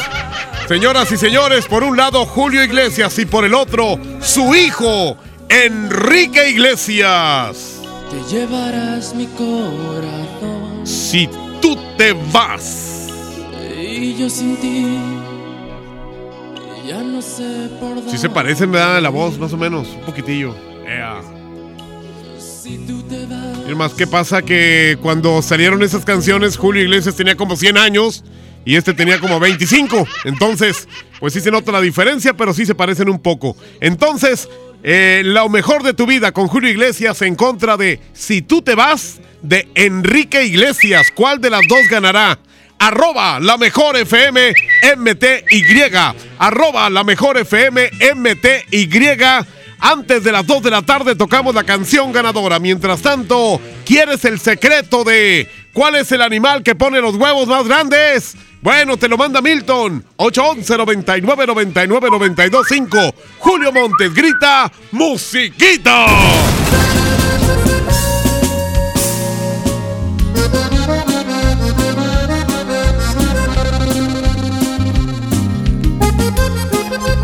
[0.69, 5.17] Señoras y señores, por un lado Julio Iglesias y por el otro su hijo,
[5.49, 7.81] Enrique Iglesias.
[8.11, 10.87] Te llevarás mi corazón.
[10.87, 11.29] Si
[11.61, 13.09] tú te vas.
[13.77, 14.99] Y yo sin ti.
[16.87, 18.11] Ya no sé por dónde.
[18.11, 19.01] Si se parecen, ¿verdad?
[19.03, 19.89] La voz, más o menos.
[19.89, 20.55] Un poquitillo.
[20.87, 21.21] Ea.
[23.71, 24.43] Y más, ¿qué pasa?
[24.43, 28.25] Que cuando salieron esas canciones, Julio Iglesias tenía como 100 años
[28.65, 30.07] y este tenía como 25.
[30.25, 30.89] Entonces,
[31.21, 33.57] pues sí se nota la diferencia, pero sí se parecen un poco.
[33.81, 34.49] Entonces,
[34.83, 38.75] eh, lo mejor de tu vida con Julio Iglesias en contra de Si tú te
[38.75, 41.13] vas de Enrique Iglesias.
[41.15, 42.39] ¿Cuál de las dos ganará?
[42.79, 44.55] Arroba la mejor FM
[44.97, 45.65] MTY.
[46.39, 48.89] Arroba la mejor FM MTY.
[49.81, 52.59] Antes de las 2 de la tarde tocamos la canción ganadora.
[52.59, 57.67] Mientras tanto, ¿quieres el secreto de cuál es el animal que pone los huevos más
[57.67, 58.37] grandes?
[58.61, 60.05] Bueno, te lo manda Milton.
[60.17, 63.15] 811 99 99 92 5.
[63.39, 66.07] Julio Montes grita musiquita.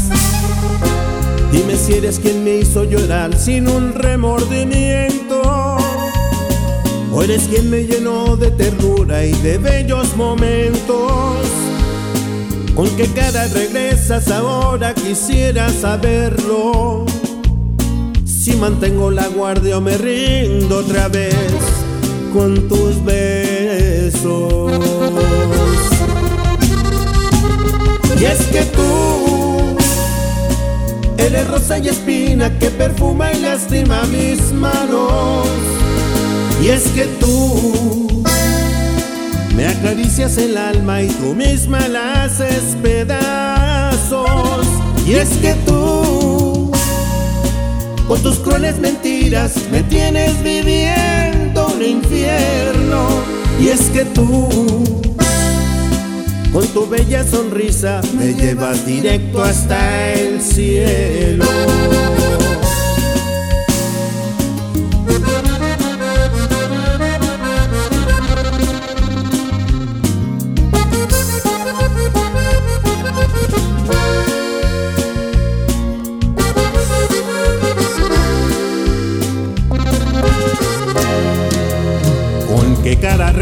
[1.51, 5.77] Dime si eres quien me hizo llorar sin un remordimiento.
[7.13, 11.35] O eres quien me llenó de ternura y de bellos momentos.
[12.75, 14.93] ¿Con qué cara regresas ahora?
[14.93, 17.05] Quisiera saberlo.
[18.41, 21.35] Si mantengo la guardia o me rindo otra vez
[22.33, 24.81] con tus besos.
[28.19, 29.75] Y es que tú
[31.19, 35.45] eres rosa y espina que perfuma y lastima mis manos.
[36.63, 38.23] Y es que tú
[39.55, 44.65] me acaricias el alma y tú misma la haces pedazos.
[45.05, 46.40] Y es que tú
[48.07, 53.07] con tus crueles mentiras me tienes viviendo un infierno.
[53.59, 54.49] Y es que tú
[56.51, 61.45] con tu bella sonrisa me llevas directo hasta el cielo.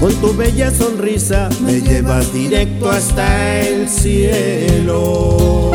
[0.00, 5.72] Con tu bella sonrisa me llevas directo hasta el cielo.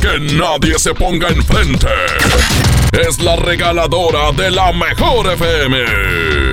[0.00, 1.88] Que nadie se ponga enfrente.
[2.92, 6.45] Es la regaladora de la mejor FM.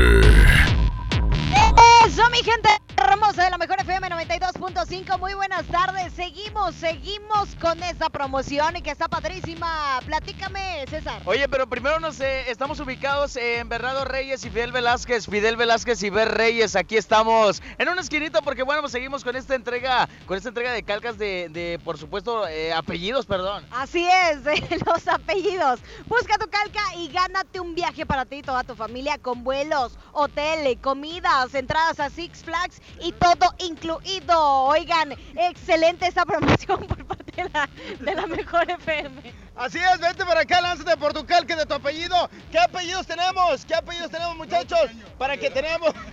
[4.64, 5.20] 92.5.
[5.20, 6.14] Muy buenas tardes.
[6.14, 10.00] Seguimos, seguimos con esta promoción y que está padrísima.
[10.06, 11.22] Platícame, César.
[11.26, 15.26] Oye, pero primero nos eh, estamos ubicados en Bernardo Reyes y Fidel Velázquez.
[15.26, 16.78] Fidel Velázquez y Ver Reyes.
[16.78, 20.72] Aquí estamos en una esquinita porque, bueno, pues seguimos con esta entrega, con esta entrega
[20.72, 23.66] de calcas de, de por supuesto, eh, apellidos, perdón.
[23.70, 24.46] Así es,
[24.86, 25.82] los apellidos.
[26.06, 29.98] Busca tu calca y gánate un viaje para ti y toda tu familia con vuelos,
[30.14, 34.53] hotel, comidas, entradas a Six Flags y todo incluido.
[34.54, 39.34] Oigan, excelente esta promoción por parte de la, de la mejor FM.
[39.56, 42.30] Así es, vente para acá, lánzate por tu calque de tu apellido.
[42.52, 43.66] ¿Qué apellidos tenemos?
[43.66, 44.90] ¿Qué apellidos tenemos, muchachos?
[45.18, 45.94] Para que tenemos.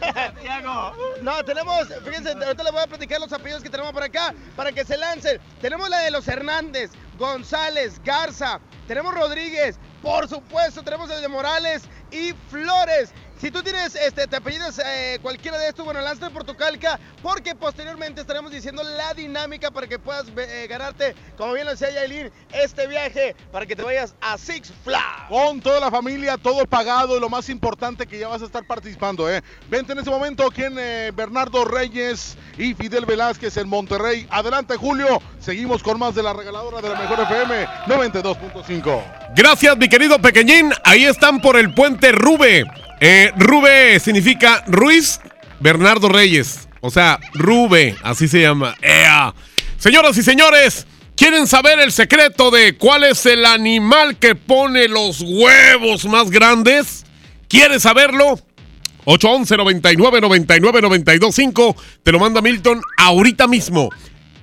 [1.22, 4.72] No, tenemos, fíjense, ahorita les voy a platicar los apellidos que tenemos por acá para
[4.72, 5.41] que se lancen.
[5.61, 11.82] Tenemos la de los Hernández, González, Garza, tenemos Rodríguez, por supuesto, tenemos el de Morales
[12.11, 13.12] y Flores.
[13.41, 17.01] Si tú tienes, este, te apellidas eh, cualquiera de estos, bueno, lánzate por tu calca,
[17.22, 21.91] porque posteriormente estaremos diciendo la dinámica para que puedas eh, ganarte, como bien lo decía
[21.91, 25.30] Yailin, este viaje para que te vayas a Six Flags.
[25.30, 28.66] Con toda la familia, todo pagado y lo más importante que ya vas a estar
[28.66, 29.43] participando, ¿eh?
[29.70, 34.26] Vente en ese momento aquí en eh, Bernardo Reyes y Fidel Velázquez en Monterrey.
[34.28, 35.22] Adelante, Julio.
[35.38, 39.32] Seguimos con más de la regaladora de la mejor FM 92.5.
[39.34, 40.74] Gracias, mi querido pequeñín.
[40.84, 42.66] Ahí están por el puente Rube.
[43.01, 45.20] Eh, Rube significa Ruiz
[45.59, 46.68] Bernardo Reyes.
[46.80, 48.76] O sea, Rube, así se llama.
[48.82, 49.34] ¡Ea!
[49.78, 50.86] Señoras y señores,
[51.16, 57.05] ¿quieren saber el secreto de cuál es el animal que pone los huevos más grandes?
[57.48, 58.38] ¿Quieres saberlo?
[59.07, 63.88] 811 99 99 925 Te lo manda Milton ahorita mismo.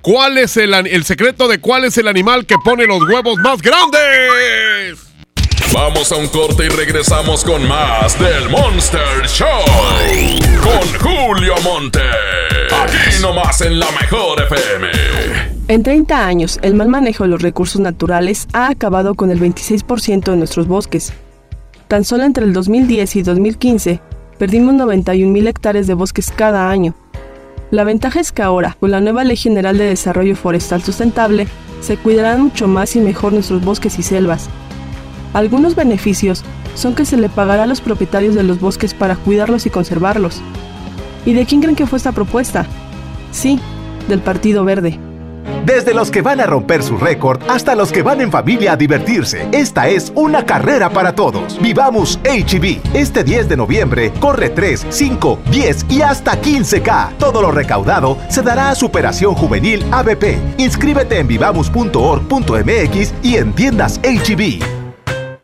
[0.02, 3.62] ¿Cuál es el, el secreto de cuál es el animal que pone los huevos más
[3.62, 4.00] grandes?
[5.72, 9.46] Vamos a un corte y regresamos con más del Monster Show.
[10.62, 12.00] Con Julio Monte.
[12.72, 14.88] Aquí nomás en la mejor FM.
[15.68, 20.30] En 30 años, el mal manejo de los recursos naturales ha acabado con el 26%
[20.30, 21.12] de nuestros bosques.
[21.86, 24.00] Tan solo entre el 2010 y 2015,
[24.38, 26.94] perdimos 91 mil hectáreas de bosques cada año.
[27.70, 31.46] La ventaja es que ahora, con la nueva Ley General de Desarrollo Forestal Sustentable,
[31.82, 34.48] se cuidarán mucho más y mejor nuestros bosques y selvas.
[35.32, 39.66] Algunos beneficios son que se le pagará a los propietarios de los bosques para cuidarlos
[39.66, 40.40] y conservarlos.
[41.26, 42.66] ¿Y de quién creen que fue esta propuesta?
[43.32, 43.60] Sí,
[44.08, 44.98] del Partido Verde.
[45.64, 48.76] Desde los que van a romper su récord hasta los que van en familia a
[48.76, 51.60] divertirse, esta es una carrera para todos.
[51.60, 52.94] Vivamos HB.
[52.94, 57.18] Este 10 de noviembre corre 3, 5, 10 y hasta 15K.
[57.18, 60.38] Todo lo recaudado se dará a Superación Juvenil ABP.
[60.58, 64.87] Inscríbete en vivamos.org.mx y en tiendas HB.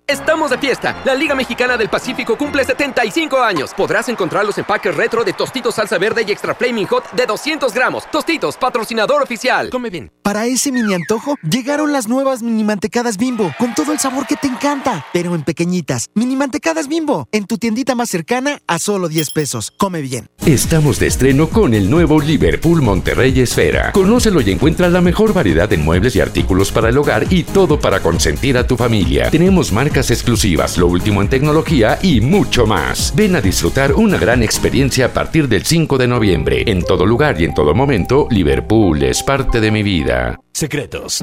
[0.06, 1.00] Estamos de fiesta.
[1.06, 3.72] La Liga Mexicana del Pacífico cumple 75 años.
[3.74, 7.72] Podrás encontrar los empaques retro de Tostitos Salsa Verde y Extra Flaming Hot de 200
[7.72, 8.04] gramos.
[8.10, 9.70] Tostitos, patrocinador oficial.
[9.70, 10.12] Come bien.
[10.22, 14.36] Para ese mini antojo, llegaron las nuevas mini mantecadas bimbo, con todo el sabor que
[14.36, 16.10] te encanta, pero en pequeñitas.
[16.14, 19.70] Mini mantecadas bimbo, en tu tiendita más cercana a solo 10 pesos.
[19.70, 20.28] Come bien.
[20.44, 23.92] Estamos de estreno con el nuevo Liverpool Monterrey Esfera.
[23.92, 27.80] Conócelo y encuentra la mejor variedad en muebles y artículos para el hogar y todo
[27.80, 29.30] para consentir a tu familia.
[29.30, 33.12] Tenemos marcas exclusivas, lo último en tecnología y mucho más.
[33.14, 36.64] Ven a disfrutar una gran experiencia a partir del 5 de noviembre.
[36.66, 40.40] En todo lugar y en todo momento, Liverpool es parte de mi vida.
[40.52, 41.22] Secretos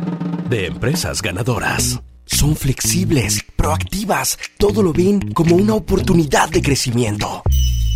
[0.49, 2.01] de empresas ganadoras.
[2.25, 7.43] Son flexibles, proactivas, todo lo ven como una oportunidad de crecimiento.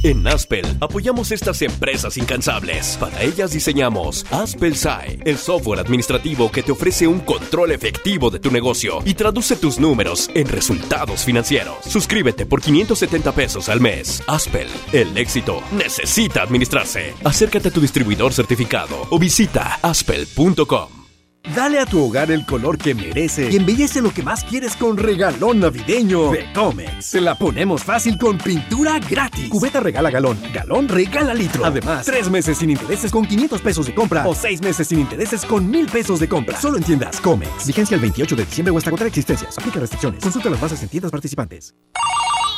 [0.05, 2.95] En Aspel apoyamos estas empresas incansables.
[2.99, 8.37] Para ellas diseñamos Aspel SAE, el software administrativo que te ofrece un control efectivo de
[8.37, 11.77] tu negocio y traduce tus números en resultados financieros.
[11.87, 14.21] Suscríbete por 570 pesos al mes.
[14.27, 17.15] Aspel, el éxito necesita administrarse.
[17.23, 21.04] Acércate a tu distribuidor certificado o visita aspel.com.
[21.53, 24.97] Dale a tu hogar el color que merece y embellece lo que más quieres con
[24.97, 27.05] regalón navideño de Comex.
[27.05, 29.49] Se la ponemos fácil con pintura gratis.
[29.49, 31.63] Cubeta regala galón, galón regala litro.
[31.63, 35.45] Además, tres meses sin intereses con 500 pesos de compra o seis meses sin intereses
[35.45, 36.59] con 1000 pesos de compra.
[36.59, 37.67] Solo en tiendas Comex.
[37.67, 39.55] Vigencia el 28 de diciembre o hasta contra existencias.
[39.55, 40.23] Aplica restricciones.
[40.23, 41.75] Consulta las bases en tiendas participantes.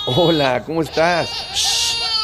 [0.05, 1.76] Hola, ¿cómo estás?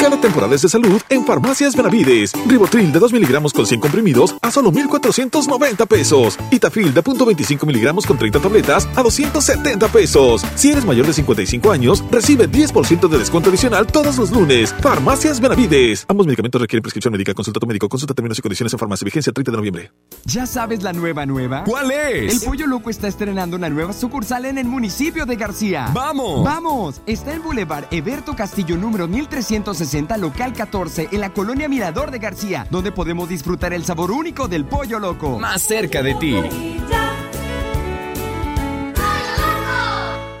[0.00, 2.32] Cada temporada es de salud en Farmacias Benavides.
[2.46, 6.38] Ribotril de 2 miligramos con 100 comprimidos a solo 1,490 pesos.
[6.50, 10.44] Itafil de 0.25 miligramos con 30 tabletas a 270 pesos.
[10.56, 14.74] Si eres mayor de 55 años, recibe 10% de descuento adicional todos los lunes.
[14.82, 16.04] Farmacias Benavides.
[16.08, 17.32] Ambos medicamentos requieren prescripción médica.
[17.32, 17.88] Consulta a tu médico.
[17.88, 19.04] Consulta términos y condiciones en farmacia.
[19.06, 19.92] Vigencia 30 de noviembre.
[20.26, 21.64] ¿Ya sabes la nueva nueva?
[21.64, 22.34] ¿Cuál es?
[22.34, 25.90] El Pollo Loco está estrenando una nueva sucursal en el municipio de García.
[25.94, 26.44] ¡Vamos!
[26.44, 27.00] ¡Vamos!
[27.06, 29.83] Está en Boulevard Eberto Castillo número 1360
[30.18, 34.64] local 14 en la colonia Mirador de García, donde podemos disfrutar el sabor único del
[34.64, 35.38] pollo loco.
[35.38, 36.36] Más cerca de ti.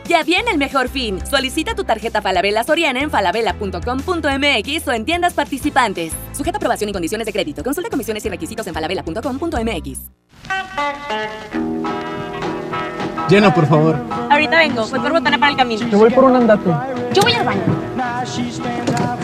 [0.06, 1.18] Ya viene el mejor fin.
[1.26, 6.12] Solicita tu tarjeta Falabella Soriana en falabella.com.mx o en tiendas participantes.
[6.32, 7.62] Sujeta aprobación y condiciones de crédito.
[7.64, 10.00] Consulta comisiones y requisitos en falabella.com.mx.
[13.28, 13.96] Llena, por favor.
[14.30, 15.88] Ahorita vengo, voy por botana para el camino.
[15.88, 16.70] Yo voy por un andate.
[17.14, 19.23] Yo voy al baño.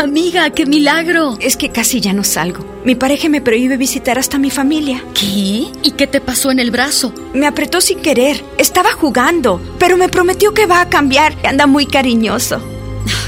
[0.00, 1.36] Amiga, qué milagro.
[1.40, 2.64] Es que casi ya no salgo.
[2.84, 5.04] Mi pareja me prohíbe visitar hasta mi familia.
[5.14, 5.66] ¿Qué?
[5.82, 7.12] ¿Y qué te pasó en el brazo?
[7.34, 8.44] Me apretó sin querer.
[8.58, 11.34] Estaba jugando, pero me prometió que va a cambiar.
[11.44, 12.60] Anda muy cariñoso.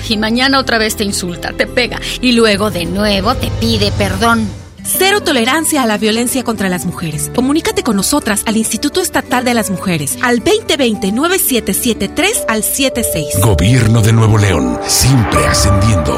[0.09, 4.64] Y mañana otra vez te insulta, te pega y luego de nuevo te pide perdón.
[4.87, 7.31] Cero tolerancia a la violencia contra las mujeres.
[7.35, 13.41] Comunícate con nosotras al Instituto Estatal de las Mujeres al 2020-9773 al 76.
[13.41, 16.13] Gobierno de Nuevo León, siempre ascendiendo.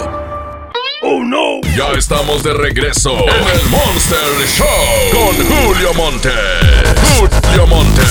[1.02, 1.60] ¡Oh no!
[1.76, 4.18] Ya estamos de regreso en el Monster
[4.56, 4.66] Show
[5.12, 6.30] con Julio Monte.
[7.18, 8.02] Julio Monte.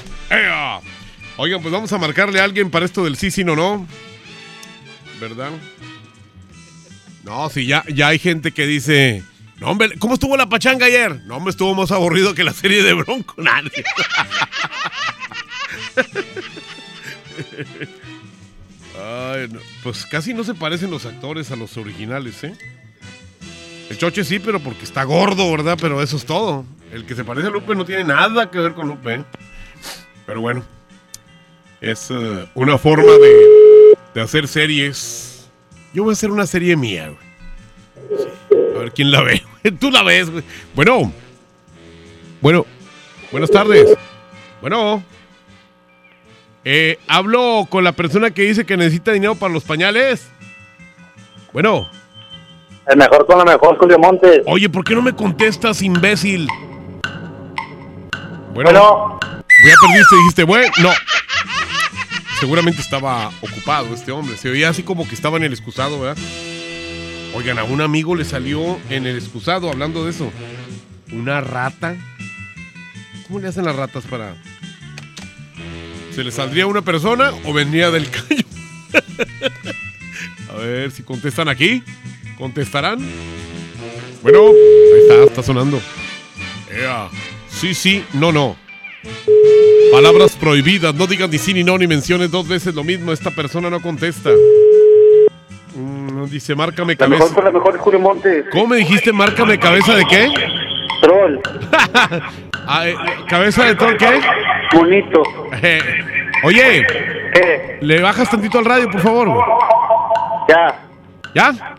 [1.37, 3.87] Oigan, pues vamos a marcarle a alguien para esto del sí, sí, no, no.
[5.19, 5.51] ¿Verdad?
[7.23, 9.23] No, sí, ya, ya hay gente que dice.
[9.59, 11.21] No, hombre, ¿cómo estuvo la pachanga ayer?
[11.25, 13.35] No, hombre, estuvo más aburrido que la serie de Bronco.
[13.43, 13.51] No.
[18.99, 22.53] Ay, no, Pues casi no se parecen los actores a los originales, ¿eh?
[23.89, 25.77] El Choche sí, pero porque está gordo, ¿verdad?
[25.79, 26.65] Pero eso es todo.
[26.91, 29.15] El que se parece a Lupe no tiene nada que ver con Lupe.
[29.15, 29.23] ¿eh?
[30.25, 30.63] Pero bueno,
[31.81, 35.49] es uh, una forma de, de, hacer series.
[35.93, 38.17] Yo voy a hacer una serie mía, güey.
[38.17, 38.55] Sí.
[38.75, 39.43] A ver quién la ve.
[39.79, 40.43] Tú la ves, güey.
[40.75, 41.11] Bueno.
[42.41, 42.65] Bueno.
[43.31, 43.97] Buenas tardes.
[44.61, 45.03] Bueno.
[46.65, 50.31] Eh, hablo con la persona que dice que necesita dinero para los pañales.
[51.51, 51.89] Bueno.
[52.87, 54.41] El mejor con la mejor, Julio Montes.
[54.45, 56.47] Oye, ¿por qué no me contestas, imbécil?
[58.53, 58.71] Bueno.
[58.71, 59.19] bueno.
[59.63, 60.91] Ya perdiste, dijiste, bueno, no.
[62.39, 64.35] Seguramente estaba ocupado este hombre.
[64.37, 66.21] Se veía así como que estaba en el excusado, ¿verdad?
[67.33, 70.31] Oigan, a un amigo le salió en el excusado hablando de eso.
[71.11, 71.95] Una rata.
[73.27, 74.35] ¿Cómo le hacen las ratas para...?
[76.13, 78.43] ¿Se le saldría una persona o venía del caño?
[80.49, 81.81] A ver si contestan aquí.
[82.37, 82.99] ¿Contestarán?
[84.21, 85.81] Bueno, ahí está, está sonando.
[87.49, 88.62] Sí, sí, no, no.
[89.91, 90.93] Palabras prohibidas.
[90.95, 93.11] No digas ni sí ni no, ni menciones dos veces lo mismo.
[93.11, 94.29] Esta persona no contesta.
[95.75, 97.23] Mm, dice, márcame La cabeza.
[97.23, 98.45] mejor con la mejor es Julio Montes.
[98.51, 100.31] ¿Cómo me dijiste, márcame cabeza de qué?
[101.01, 101.39] Troll.
[102.65, 102.95] Ah, eh,
[103.27, 104.21] ¿Cabeza de troll qué?
[104.73, 105.21] Bonito.
[105.61, 105.79] Eh,
[106.45, 106.85] oye,
[107.81, 109.27] ¿le bajas tantito al radio, por favor?
[110.47, 110.79] Ya.
[111.35, 111.75] ¿Ya?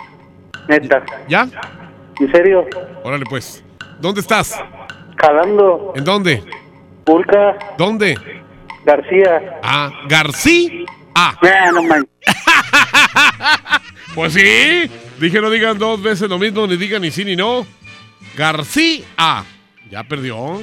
[0.68, 1.02] Neta.
[1.26, 1.48] ¿Ya?
[2.20, 2.66] ¿En serio?
[3.02, 3.64] Órale, pues.
[3.98, 4.62] ¿Dónde estás?
[5.16, 5.92] Jalando.
[5.96, 6.42] ¿En dónde?
[7.04, 7.56] Pulca.
[7.78, 8.16] ¿Dónde?
[8.84, 9.60] García.
[9.62, 10.70] Ah, García.
[11.14, 11.36] Ah.
[11.72, 12.06] No man.
[14.14, 14.90] Pues sí.
[15.20, 17.66] Dije no digan dos veces lo mismo, ni digan ni sí ni no.
[18.36, 19.44] García.
[19.90, 20.60] Ya perdió.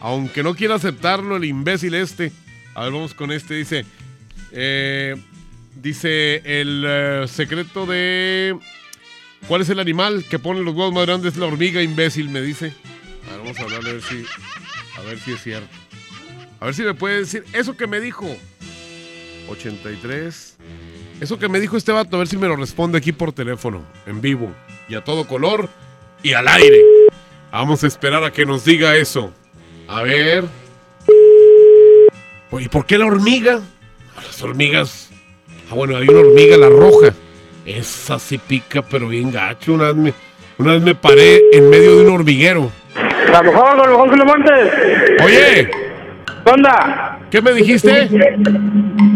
[0.00, 2.32] Aunque no quiera aceptarlo el imbécil este.
[2.74, 3.54] A ver, vamos con este.
[3.54, 3.84] Dice.
[4.52, 5.14] eh,
[5.74, 8.56] dice el eh, secreto de...
[9.48, 11.36] ¿Cuál es el animal que pone los huevos más grandes?
[11.36, 12.72] La hormiga imbécil, me dice.
[13.28, 14.24] A ver, vamos a hablarle a ver si...
[15.00, 15.68] A ver si es cierto.
[16.60, 18.26] A ver si me puede decir eso que me dijo.
[19.48, 20.56] 83.
[21.20, 23.84] Eso que me dijo este vato, a ver si me lo responde aquí por teléfono,
[24.06, 24.54] en vivo,
[24.88, 25.68] y a todo color,
[26.22, 26.82] y al aire.
[27.52, 29.32] Vamos a esperar a que nos diga eso.
[29.86, 30.44] A ver.
[32.50, 33.60] Oye, ¿por qué la hormiga?
[34.16, 35.10] Las hormigas.
[35.70, 37.14] Ah, bueno, hay una hormiga, la roja.
[37.66, 39.74] Esa sí pica, pero bien gacho.
[39.74, 40.14] Una vez me,
[40.58, 42.72] una vez me paré en medio de un hormiguero.
[42.94, 44.72] La mejor con la mejor Julio Montes.
[45.24, 45.70] Oye,
[46.44, 47.20] ¿Qué onda?
[47.30, 48.08] ¿qué me dijiste?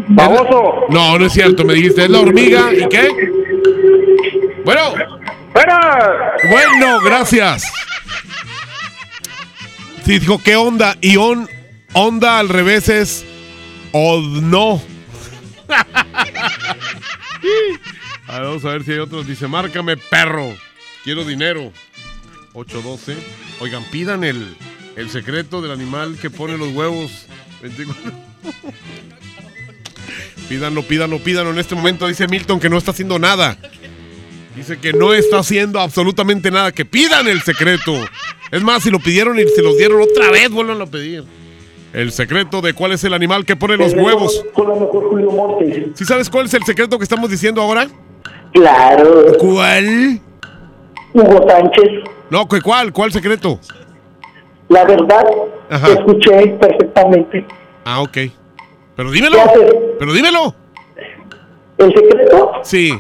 [0.09, 0.87] Baboso.
[0.91, 1.65] No, no es cierto.
[1.65, 2.73] Me dijiste, es la hormiga.
[2.73, 3.09] ¿Y qué?
[4.65, 4.95] Bueno.
[6.51, 7.65] Bueno, gracias.
[10.05, 10.97] Sí, dijo, ¿qué onda?
[11.01, 11.49] Y on,
[11.95, 13.25] onda al revés es
[13.93, 14.83] o no.
[18.27, 19.27] A ver, vamos a ver si hay otros.
[19.27, 20.49] Dice, márcame, perro.
[21.05, 21.71] Quiero dinero.
[22.55, 23.17] 812.
[23.61, 24.57] Oigan, pidan el,
[24.97, 27.27] el secreto del animal que pone los huevos.
[27.63, 28.13] 24.
[30.49, 31.51] Pídanlo, pídanlo, pídanlo.
[31.53, 33.57] En este momento dice Milton que no está haciendo nada.
[34.55, 36.73] Dice que no está haciendo absolutamente nada.
[36.73, 37.95] Que pidan el secreto.
[38.51, 41.25] Es más, si lo pidieron y se los dieron otra vez, vuelvan a pedir.
[41.93, 44.45] El secreto de cuál es el animal que pone los huevos.
[44.57, 45.93] Mejor Julio Montes.
[45.95, 47.89] ¿Sí sabes cuál es el secreto que estamos diciendo ahora?
[48.53, 49.33] Claro.
[49.39, 50.21] ¿Cuál?
[51.15, 52.14] Hugo Sánchez.
[52.31, 52.93] No, ¿cu- ¿cuál?
[52.93, 53.59] ¿Cuál secreto?
[54.69, 55.25] La verdad,
[55.71, 55.87] Ajá.
[55.87, 57.47] te escuché perfectamente.
[57.85, 58.17] Ah, ok.
[58.97, 59.37] Pero dímelo.
[59.99, 60.55] Pero dímelo.
[61.79, 62.99] El secreto, Sí.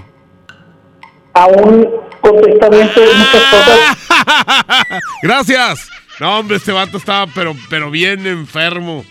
[1.32, 1.88] aún
[2.20, 5.00] contestamiento de muchas cosas.
[5.22, 5.88] Gracias.
[6.20, 9.04] No, hombre, este vato estaba pero, pero bien enfermo.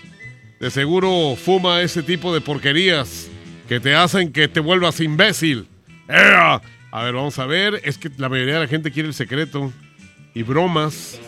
[0.59, 3.29] De seguro fuma ese tipo de porquerías
[3.67, 5.67] que te hacen que te vuelvas imbécil.
[6.07, 6.61] ¡Ea!
[6.91, 7.81] A ver, vamos a ver.
[7.83, 9.71] Es que la mayoría de la gente quiere el secreto.
[10.33, 11.19] Y bromas.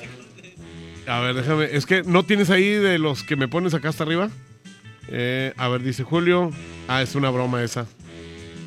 [1.08, 1.66] A ver, déjame.
[1.72, 4.30] Es que no tienes ahí de los que me pones acá hasta arriba.
[5.08, 6.52] Eh, a ver, dice Julio.
[6.88, 7.86] Ah, es una broma esa.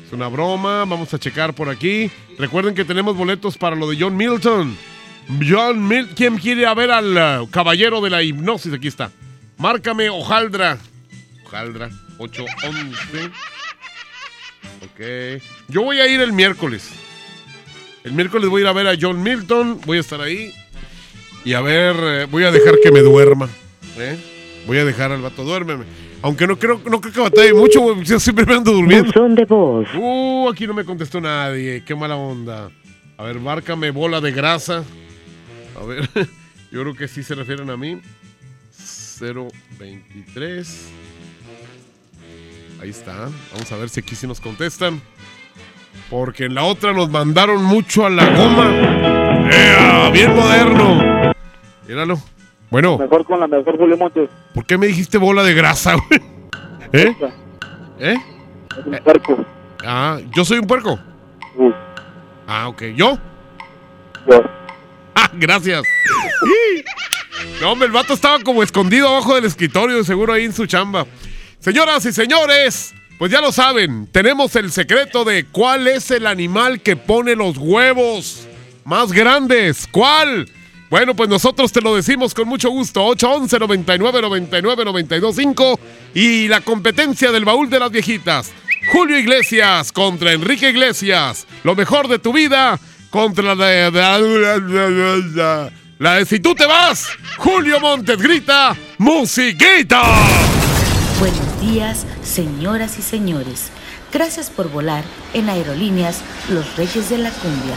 [0.05, 0.85] Es una broma.
[0.85, 2.09] Vamos a checar por aquí.
[2.37, 4.77] Recuerden que tenemos boletos para lo de John Milton.
[5.47, 6.15] John Milton.
[6.15, 8.73] ¿Quién quiere a ver al uh, caballero de la hipnosis?
[8.73, 9.11] Aquí está.
[9.57, 10.77] Márcame, Ojaldra.
[11.45, 11.89] Ojaldra.
[12.17, 13.31] 811.
[14.85, 15.41] Ok.
[15.67, 16.89] Yo voy a ir el miércoles.
[18.03, 19.81] El miércoles voy a ir a ver a John Milton.
[19.85, 20.53] Voy a estar ahí.
[21.43, 23.49] Y a ver, eh, voy a dejar que me duerma.
[23.97, 24.17] ¿eh?
[24.67, 25.85] Voy a dejar al vato, duérmeme.
[26.21, 29.11] Aunque no creo, no creo que batalle mucho, güey, yo siempre me ando durmiendo.
[29.29, 29.87] de voz.
[29.95, 31.83] Uh, aquí no me contestó nadie.
[31.85, 32.69] Qué mala onda.
[33.17, 34.83] A ver, márcame bola de grasa.
[35.79, 36.09] A ver,
[36.71, 38.01] yo creo que sí se refieren a mí.
[39.19, 40.87] 023.
[42.81, 43.29] Ahí está.
[43.51, 45.01] Vamos a ver si aquí sí nos contestan.
[46.09, 49.49] Porque en la otra nos mandaron mucho a la goma.
[49.51, 50.09] ¡Ea!
[50.11, 51.33] Bien moderno.
[51.87, 52.19] Míralo.
[52.69, 54.29] Bueno, Mejor con la mejor Julio Montes.
[54.53, 56.21] ¿por qué me dijiste bola de grasa, güey?
[56.93, 57.15] ¿Eh?
[57.99, 58.15] ¿Eh?
[58.77, 59.45] Es un puerco.
[59.83, 60.99] Ah, ¿yo soy un puerco?
[61.57, 61.63] Sí.
[62.47, 62.81] Ah, ok.
[62.95, 63.17] ¿Yo?
[64.29, 64.43] Yo.
[65.15, 65.83] Ah, gracias.
[67.61, 71.05] No, hombre, el vato estaba como escondido abajo del escritorio, seguro ahí en su chamba.
[71.59, 76.81] Señoras y señores, pues ya lo saben, tenemos el secreto de cuál es el animal
[76.81, 78.47] que pone los huevos
[78.85, 79.87] más grandes.
[79.91, 80.49] ¿Cuál?
[80.89, 83.05] Bueno, pues nosotros te lo decimos con mucho gusto.
[83.05, 85.79] 811 99 99 925
[86.15, 88.51] y la competencia del baúl de las viejitas.
[88.93, 91.45] Julio Iglesias contra Enrique Iglesias.
[91.63, 92.79] Lo mejor de tu vida
[93.11, 93.91] contra la de-
[95.99, 97.07] la de si tú te vas.
[97.37, 100.01] Julio Montes grita musiquita.
[101.19, 103.69] Buenos días, señoras y señores.
[104.13, 105.03] Gracias por volar
[105.33, 106.19] en Aerolíneas
[106.49, 107.75] Los Reyes de la Cumbia.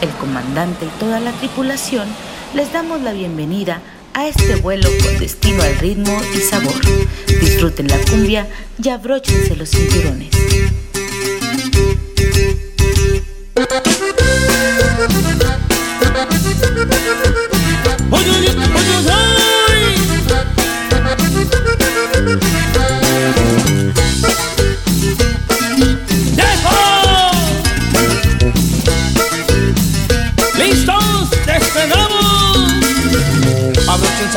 [0.00, 2.08] El comandante y toda la tripulación
[2.54, 3.82] les damos la bienvenida
[4.14, 6.80] a este vuelo con destino al ritmo y sabor.
[7.26, 8.48] Disfruten la cumbia
[8.82, 10.30] y abróchense los cinturones.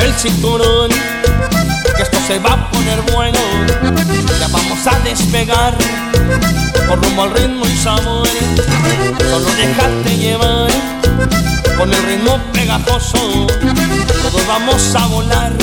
[0.04, 0.90] El cinturón,
[1.96, 3.40] que esto se va a poner bueno.
[4.40, 5.76] Ya vamos a despegar,
[6.88, 8.28] por rumbo al ritmo y sabor.
[9.30, 10.70] Solo déjate llevar,
[11.78, 13.48] con el ritmo pegajoso.
[14.22, 15.54] Todos vamos a volar,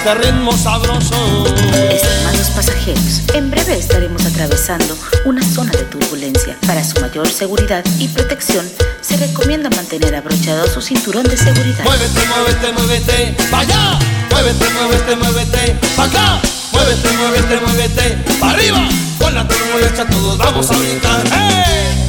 [0.00, 1.44] este ritmo sabroso.
[1.90, 4.96] Estimados pasajeros, en breve estaremos atravesando
[5.26, 6.56] una zona de turbulencia.
[6.66, 8.66] Para su mayor seguridad y protección,
[9.02, 11.84] se recomienda mantener abrochado su cinturón de seguridad.
[11.84, 13.98] Muévete, muévete, muévete, pa' allá.
[14.30, 16.40] Muévete, muévete, muévete, pa' acá.
[16.72, 18.88] Muévete, muévete, muévete, pa' arriba.
[19.18, 21.22] Con la turbulencia todos vamos a brincar.
[21.30, 22.06] ¡Hey!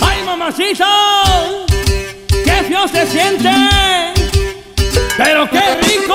[0.00, 0.86] ¡Ay, mamacita!
[2.44, 4.09] ¡Qué feo se siente!
[5.22, 6.14] ¡Pero qué rico!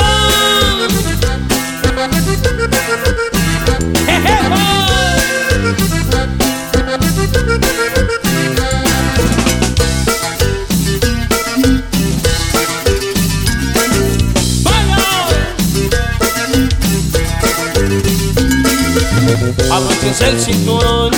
[19.71, 21.11] Abróchense el cinturón,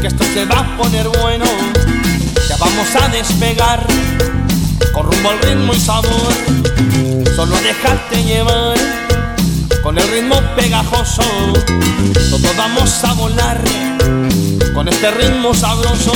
[0.00, 1.46] que esto se va a poner bueno.
[2.48, 3.86] Ya vamos a despegar,
[4.92, 6.32] con rumbo al ritmo y sabor.
[7.34, 8.76] Solo déjate llevar,
[9.82, 11.22] con el ritmo pegajoso.
[12.30, 13.60] Todos vamos a volar,
[14.74, 16.12] con este ritmo sabroso.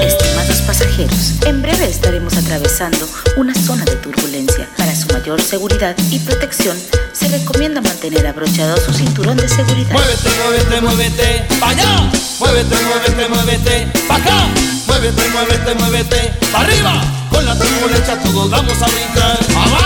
[0.00, 4.68] Estimados pasajeros, en breve estaremos atravesando una zona de turbulencia.
[5.26, 6.80] Mayor seguridad y protección,
[7.12, 9.90] se recomienda mantener abrochado su cinturón de seguridad.
[9.90, 12.10] Muévete, muévete, muévete, pa' allá.
[12.38, 14.46] Muévete, muévete, muévete, pa' acá.
[14.86, 17.02] Muévete, muévete, muévete, pa' arriba.
[17.28, 19.38] Con la turbulencia todos vamos a brincar.
[19.50, 19.85] Abajo,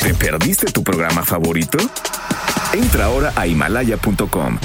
[0.00, 1.78] ¿Te perdiste tu programa favorito?
[2.72, 4.58] Entra ahora a himalaya.com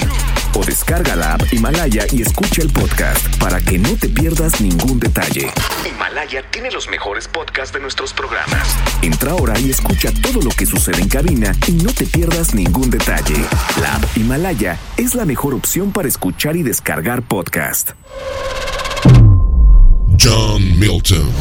[0.53, 4.99] o descarga la app Himalaya y escucha el podcast para que no te pierdas ningún
[4.99, 5.51] detalle.
[5.87, 8.67] Himalaya tiene los mejores podcasts de nuestros programas.
[9.01, 12.89] Entra ahora y escucha todo lo que sucede en cabina y no te pierdas ningún
[12.89, 13.35] detalle.
[13.81, 17.91] La app Himalaya es la mejor opción para escuchar y descargar podcast.
[20.27, 21.31] John Milton.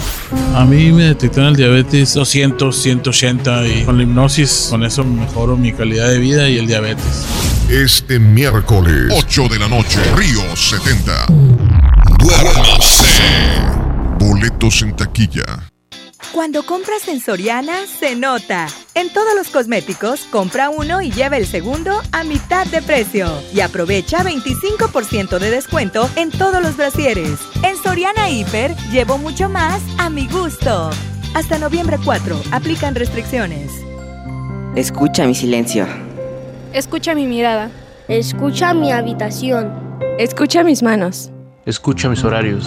[0.55, 5.57] A mí me detectaron el diabetes 200, 180 y con la hipnosis, con eso mejoro
[5.57, 7.27] mi calidad de vida y el diabetes.
[7.69, 11.27] Este miércoles, 8 de la noche, Río 70.
[12.19, 13.23] Duérmase.
[14.19, 15.45] Boletos en taquilla.
[16.33, 18.67] Cuando compras en Soriana, se nota.
[18.95, 23.29] En todos los cosméticos, compra uno y lleva el segundo a mitad de precio.
[23.55, 27.39] Y aprovecha 25% de descuento en todos los brasieres.
[27.63, 30.91] En Soriana Hiper, llevo mucho más a mi gusto.
[31.35, 33.73] Hasta noviembre 4, aplican restricciones.
[34.75, 35.87] Escucha mi silencio.
[36.73, 37.71] Escucha mi mirada.
[38.09, 39.73] Escucha mi habitación.
[40.19, 41.31] Escucha mis manos.
[41.65, 42.67] Escucha mis horarios.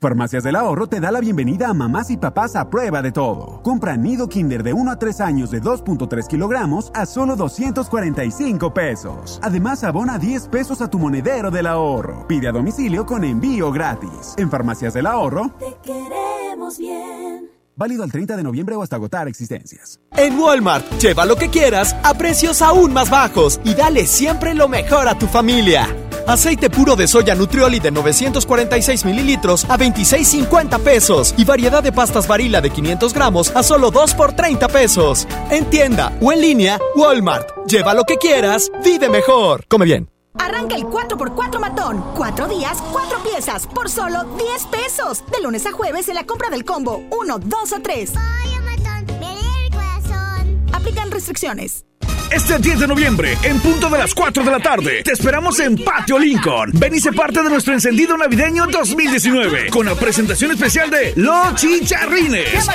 [0.00, 3.60] Farmacias del Ahorro te da la bienvenida a mamás y papás a prueba de todo.
[3.62, 9.40] Compra nido Kinder de 1 a 3 años de 2.3 kilogramos a solo 245 pesos.
[9.42, 12.28] Además, abona 10 pesos a tu monedero del ahorro.
[12.28, 14.34] Pide a domicilio con envío gratis.
[14.36, 15.50] En Farmacias del Ahorro.
[15.58, 17.57] Te queremos bien.
[17.78, 20.00] Válido al 30 de noviembre o hasta agotar existencias.
[20.16, 24.66] En Walmart, lleva lo que quieras a precios aún más bajos y dale siempre lo
[24.66, 25.86] mejor a tu familia.
[26.26, 31.34] Aceite puro de soya Nutrioli de 946 mililitros a 26.50 pesos.
[31.38, 35.28] Y variedad de pastas varila de 500 gramos a solo 2 por 30 pesos.
[35.48, 37.64] En tienda o en línea, Walmart.
[37.68, 39.64] Lleva lo que quieras, vive mejor.
[39.68, 40.17] Come bien.
[40.38, 42.04] Arranca el 4x4 matón.
[42.14, 45.24] 4 días, 4 piezas, por solo 10 pesos.
[45.30, 48.10] De lunes a jueves en la compra del combo 1, 2 o 3.
[48.10, 50.66] Pollo matón, me el corazón.
[50.72, 51.84] Aplican restricciones.
[52.30, 55.82] Este 10 de noviembre, en punto de las 4 de la tarde, te esperamos en
[55.82, 56.72] Patio Lincoln.
[56.74, 61.54] Ven y sé parte de nuestro encendido navideño 2019 con la presentación especial de Los
[61.54, 62.68] Chicharrines.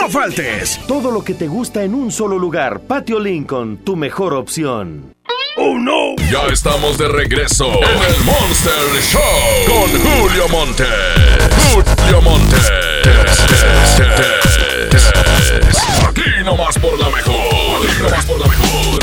[0.00, 0.80] No faltes.
[0.88, 2.80] Todo lo que te gusta en un solo lugar.
[2.80, 5.13] Patio Lincoln, tu mejor opción.
[5.56, 6.16] ¡Oh no!
[6.32, 8.72] Ya estamos de regreso en el Monster
[9.02, 9.20] Show
[9.68, 10.84] con Julio Monte.
[11.72, 12.56] Julio Monte.
[16.08, 17.86] Aquí nomás por la mejor.
[17.86, 18.98] Aquí nomás por la mejor.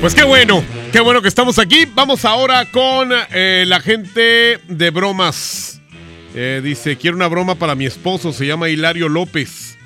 [0.00, 0.62] Pues qué bueno,
[0.92, 1.86] qué bueno que estamos aquí.
[1.86, 5.80] Vamos ahora con eh, la gente de bromas.
[6.36, 9.77] Eh, dice, quiero una broma para mi esposo, se llama Hilario López.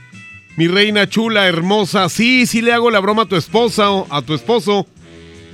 [0.57, 4.21] Mi reina chula, hermosa, sí, sí le hago la broma a tu esposa o a
[4.21, 4.87] tu esposo.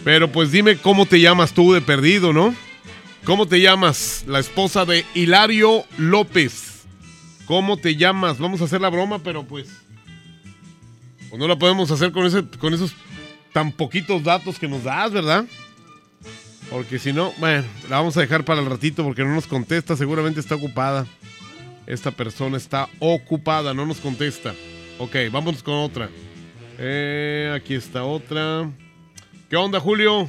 [0.04, 2.54] Pero pues dime cómo te llamas tú de perdido, ¿no?
[3.24, 4.24] ¿Cómo te llamas?
[4.26, 6.86] La esposa de Hilario López.
[7.46, 8.38] ¿Cómo te llamas?
[8.38, 9.68] Vamos a hacer la broma, pero pues...
[11.28, 12.94] Pues no la podemos hacer con, ese, con esos
[13.52, 15.44] tan poquitos datos que nos das, ¿verdad?
[16.70, 19.96] Porque si no, bueno, la vamos a dejar para el ratito porque no nos contesta,
[19.96, 21.06] seguramente está ocupada.
[21.86, 24.54] Esta persona está ocupada, no nos contesta.
[24.98, 26.08] Ok, vámonos con otra.
[26.78, 28.70] Eh, aquí está otra.
[29.48, 30.28] ¿Qué onda, Julio?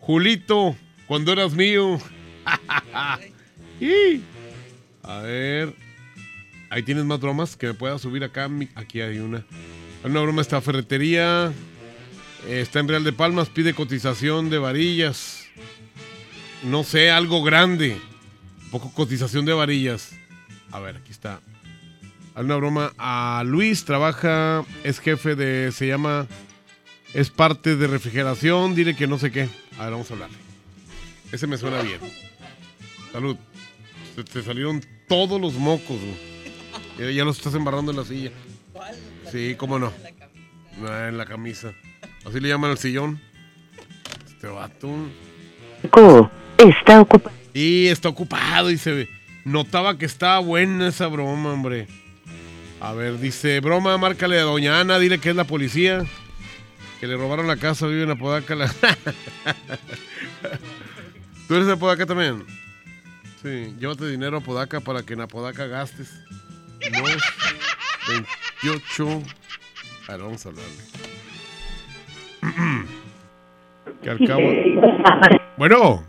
[0.00, 0.76] Julito,
[1.06, 1.98] cuando eras mío.
[3.80, 4.20] Y-
[5.02, 5.74] A ver.
[6.68, 8.48] Ahí tienes más bromas que me pueda subir acá.
[8.74, 9.38] Aquí hay una.
[10.04, 11.52] Hay una broma esta ferretería.
[12.46, 15.46] Eh, Está en Real de Palmas, pide cotización de varillas.
[16.62, 17.98] No sé, algo grande.
[18.64, 20.12] Un poco cotización de varillas.
[20.70, 21.40] A ver, aquí está.
[22.34, 26.26] Hay una broma a Luis, trabaja, es jefe de, se llama,
[27.12, 29.48] es parte de refrigeración, dile que no sé qué.
[29.78, 30.36] A ver, vamos a hablarle.
[31.32, 32.00] Ese me suena bien.
[33.12, 33.36] Salud.
[34.14, 36.30] Se te salieron todos los mocos, güey.
[36.98, 38.30] Ya, ya los estás embarrando en la silla.
[39.30, 39.92] Sí, cómo no.
[40.86, 41.72] Ah, en la camisa.
[42.24, 43.20] Así le llaman al sillón.
[44.26, 44.88] Este vato.
[46.58, 47.36] está ocupado.
[47.54, 49.08] Y está ocupado y se ve.
[49.44, 51.88] Notaba que estaba buena esa broma, hombre.
[52.80, 56.04] A ver, dice, broma, márcale a doña Ana, dile que es la policía.
[56.98, 58.56] Que le robaron la casa, vive en Apodaca.
[61.48, 62.44] ¿Tú eres de Apodaca también?
[63.42, 66.10] Sí, llévate dinero a Apodaca para que en Apodaca gastes.
[66.80, 67.22] 22,
[68.62, 69.22] 28.
[70.08, 70.72] A ver, vamos a hablarle.
[74.02, 74.42] que al cabo.
[75.56, 76.04] Bueno.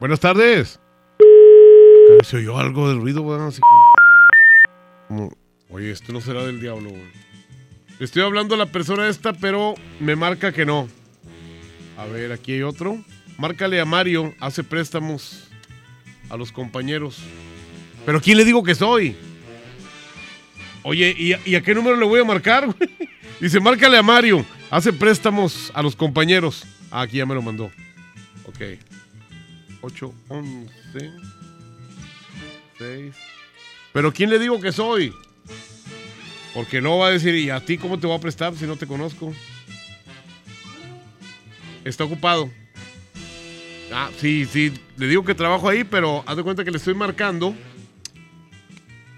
[0.00, 0.80] Buenas tardes.
[2.22, 3.42] Se oyó algo de ruido, weón.
[3.42, 3.91] Así como,
[5.68, 7.22] Oye, esto no será del diablo, güey.
[7.98, 10.88] Estoy hablando a la persona esta, pero me marca que no.
[11.96, 13.02] A ver, aquí hay otro.
[13.38, 15.48] Márcale a Mario, hace préstamos
[16.28, 17.18] a los compañeros.
[18.04, 19.16] Pero ¿quién le digo que soy?
[20.82, 22.74] Oye, ¿y a, qué número le voy a marcar?
[23.40, 26.64] Dice, márcale a Mario, hace préstamos a los compañeros.
[26.90, 27.70] Ah, aquí ya me lo mandó.
[28.46, 28.78] Ok.
[29.80, 31.12] 8, 11,
[32.78, 33.31] 6.
[33.92, 35.12] Pero ¿quién le digo que soy?
[36.54, 38.76] Porque no va a decir, ¿y a ti cómo te voy a prestar si no
[38.76, 39.32] te conozco?
[41.84, 42.50] Está ocupado.
[43.92, 44.72] Ah, sí, sí.
[44.96, 47.54] Le digo que trabajo ahí, pero haz de cuenta que le estoy marcando.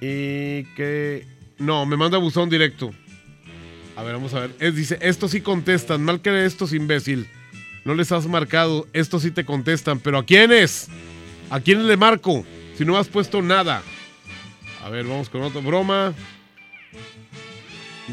[0.00, 1.26] Y que.
[1.58, 2.90] No, me manda buzón directo.
[3.96, 4.54] A ver, vamos a ver.
[4.58, 6.02] Es, dice, estos sí contestan.
[6.02, 7.28] Mal que estos, imbécil.
[7.84, 8.86] No les has marcado.
[8.92, 10.00] Estos sí te contestan.
[10.00, 10.88] ¿Pero a quiénes?
[11.50, 12.44] ¿A quiénes le marco?
[12.76, 13.82] Si no has puesto nada.
[14.84, 16.12] A ver, vamos con otra broma.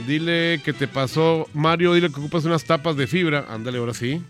[0.07, 3.45] Dile que te pasó, Mario, dile que ocupas unas tapas de fibra.
[3.49, 4.23] Ándale, ahora sí.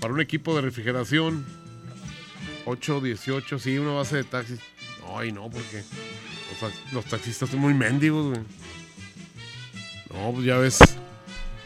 [0.00, 1.44] Para un equipo de refrigeración.
[2.64, 4.60] 8, 18, sí, una base de taxis.
[5.14, 5.82] Ay, no, porque
[6.62, 8.40] los, los taxistas son muy mendigos, güey.
[10.14, 10.78] No, pues ya ves.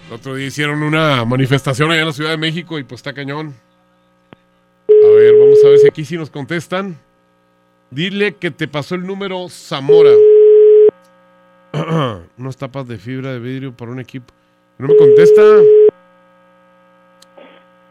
[0.08, 3.12] El otro día hicieron una manifestación allá en la Ciudad de México y pues está
[3.12, 3.54] cañón.
[4.88, 6.98] A ver, vamos a ver si aquí sí nos contestan.
[7.94, 10.10] Dile que te pasó el número Zamora.
[12.38, 14.34] Unas tapas de fibra de vidrio para un equipo.
[14.78, 15.42] No me contesta.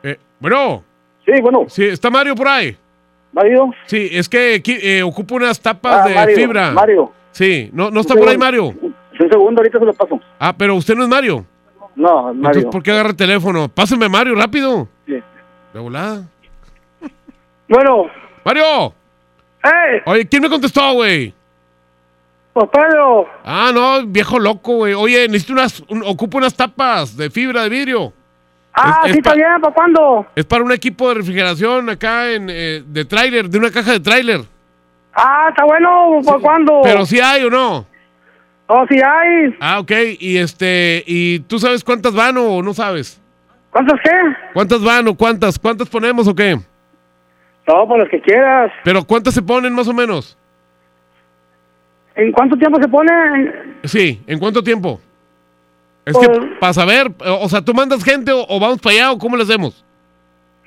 [0.03, 0.83] Eh, bueno.
[1.25, 1.65] Sí, bueno.
[1.69, 2.77] Sí, ¿está Mario por ahí?
[3.31, 3.71] ¿Mario?
[3.85, 6.71] Sí, es que eh, ocupo unas tapas Ah, de Mario, fibra.
[6.71, 7.11] Mario.
[7.31, 8.37] Sí, ¿no, no Un está por ahí.
[8.37, 8.65] Mario?
[8.67, 10.19] Un segundo, ahorita se lo paso.
[10.37, 11.45] Ah, pero usted no es Mario.
[11.95, 12.69] No, Entonces, Mario.
[12.71, 13.69] ¿por qué agarra el teléfono?
[13.69, 14.87] Pásame Mario, rápido.
[15.05, 15.15] Sí.
[15.73, 16.27] De volada.
[17.69, 18.07] Bueno.
[18.43, 18.93] ¡Mario!
[19.63, 20.01] ¡Eh!
[20.05, 21.33] Oye, ¿quién me contestó, güey?
[22.53, 23.27] Pedro.
[23.43, 24.93] Ah, no, viejo loco, güey.
[24.93, 28.13] Oye, necesito unas, un- ocupo unas tapas de fibra de vidrio.
[28.75, 30.27] Ah, Es- sí, está bien, ¿para cuándo?
[30.35, 33.99] Es para un equipo de refrigeración acá en eh, de tráiler, de una caja de
[33.99, 34.41] tráiler.
[35.15, 36.81] Ah, está bueno, ¿para cuándo?
[36.83, 37.85] Pero si hay o no.
[38.67, 39.55] Oh, sí hay.
[39.59, 39.91] Ah, ok.
[40.19, 43.19] Y este, ¿y tú sabes cuántas van o no sabes?
[43.71, 44.11] ¿Cuántas qué?
[44.53, 45.57] ¿Cuántas van o cuántas?
[45.57, 46.59] ¿Cuántas ponemos o qué?
[47.67, 48.71] No, por los que quieras.
[48.83, 50.37] Pero ¿cuántas se ponen más o menos?
[52.15, 53.11] ¿En cuánto tiempo se pone?
[53.85, 54.99] Sí, ¿en cuánto tiempo?
[56.05, 59.11] Es Pues- que para saber, o sea, ¿tú mandas gente o, o vamos para allá
[59.13, 59.83] o cómo le hacemos?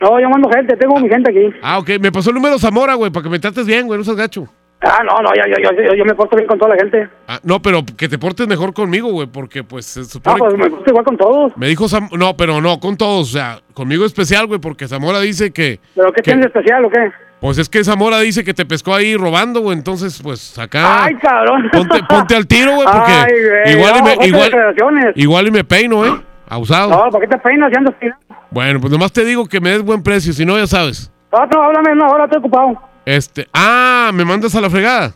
[0.01, 1.57] No, yo mando gente, tengo mi gente aquí.
[1.63, 4.05] Ah, ok, me pasó el número Zamora, güey, para que me trates bien, güey, no
[4.05, 4.47] seas gacho.
[4.83, 7.09] Ah, no, no, yo, yo, yo, yo, me porto bien con toda la gente.
[7.27, 10.53] Ah, no, pero que te portes mejor conmigo, güey, porque pues se Ah, supone pues
[10.53, 11.53] que- me porto igual con todos.
[11.57, 12.09] Me dijo Sam...
[12.13, 15.81] No, pero no, con todos, o sea, conmigo especial, güey, porque Zamora dice que...
[15.95, 17.11] ¿Pero qué que- tienes especial o qué?
[17.41, 21.05] Pues es que Zamora dice que te pescó ahí robando, güey, entonces, pues, acá...
[21.05, 21.69] Ay, cabrón.
[21.73, 25.47] Ponte, ponte al tiro, güey, porque Ay, güey, igual, y no, me, ponte igual, igual
[25.49, 26.13] y me peino, ¿eh?
[26.49, 26.91] Abusado.
[26.91, 28.21] No, ¿por qué te peinas si andas peinado?
[28.51, 31.11] Bueno, pues nomás te digo que me des buen precio, si no, ya sabes.
[31.33, 32.81] No, no, háblame, no, ahora estoy ocupado.
[33.07, 33.49] Este...
[33.55, 35.15] Ah, me mandas a la fregada.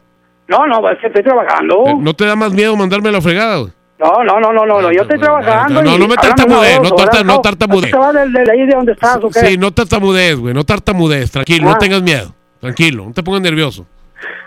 [0.49, 1.85] No, no, es que estoy trabajando.
[1.87, 3.73] Eh, ¿No te da más miedo mandarme a la fregada, güey?
[3.99, 5.83] No, no, no, no, no, no, yo estoy trabajando.
[5.83, 7.93] no, no me tartamudees, no tarta- no tartamudees.
[7.93, 9.41] ¿Te vas de, de ahí de donde estás o qué?
[9.41, 11.79] Sí, no tartamudees, güey, no tartamudees, tranquilo, no Ah.
[11.79, 12.35] tengas miedo.
[12.61, 13.85] Tranquilo, no te pongas nervioso.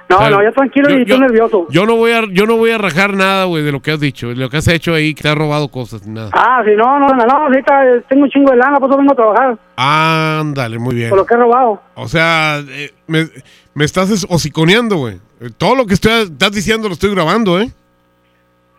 [0.10, 0.32] No, ¿sabes?
[0.32, 1.68] no, yo tranquilo y tú nervioso.
[1.70, 4.00] Yo no voy a, yo no voy a rajar nada, güey, de lo que has
[4.00, 6.30] dicho, de lo que has hecho ahí, que te has robado cosas, nada.
[6.34, 8.98] Ah, sí, no, no, no, no, ahorita eh, tengo un chingo de lana, por eso
[8.98, 11.10] vengo a trabajar, Ándale, muy bien.
[11.10, 11.82] por lo que he robado.
[11.96, 13.28] O sea, eh, me,
[13.74, 15.20] me estás es- hociconeando, güey.
[15.58, 17.72] Todo lo que estoy, estás diciendo lo estoy grabando, ¿eh?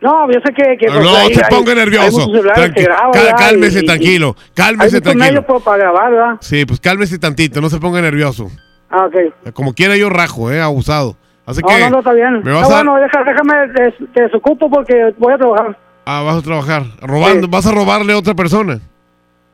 [0.01, 0.77] No, yo sé que...
[0.79, 2.21] que No, pues, no ahí se hay- ponga hay nervioso.
[2.27, 3.35] celulares Tranqui- ¿verdad?
[3.39, 4.37] cálmese, Y- y- tranquilo.
[4.39, 5.61] Hay Cálmese, muchos tranquilo.
[5.65, 6.37] para grabar, ¿verdad?
[6.41, 8.51] Sí, pues cálmese tantito, no se ponga nervioso.
[8.97, 9.53] Ah, ok.
[9.55, 10.61] Como quiera yo rajo, ¿eh?
[10.63, 11.17] Abusado.
[11.47, 11.81] Así No, que...
[11.81, 12.43] no, no, está bien.
[12.45, 15.77] ¿Me vas a bueno, deja- déjame, des- te desocupo porque voy a trabajar.
[16.07, 16.83] Ah, vas a trabajar.
[17.01, 18.79] Robando, vas a robarle a otra persona.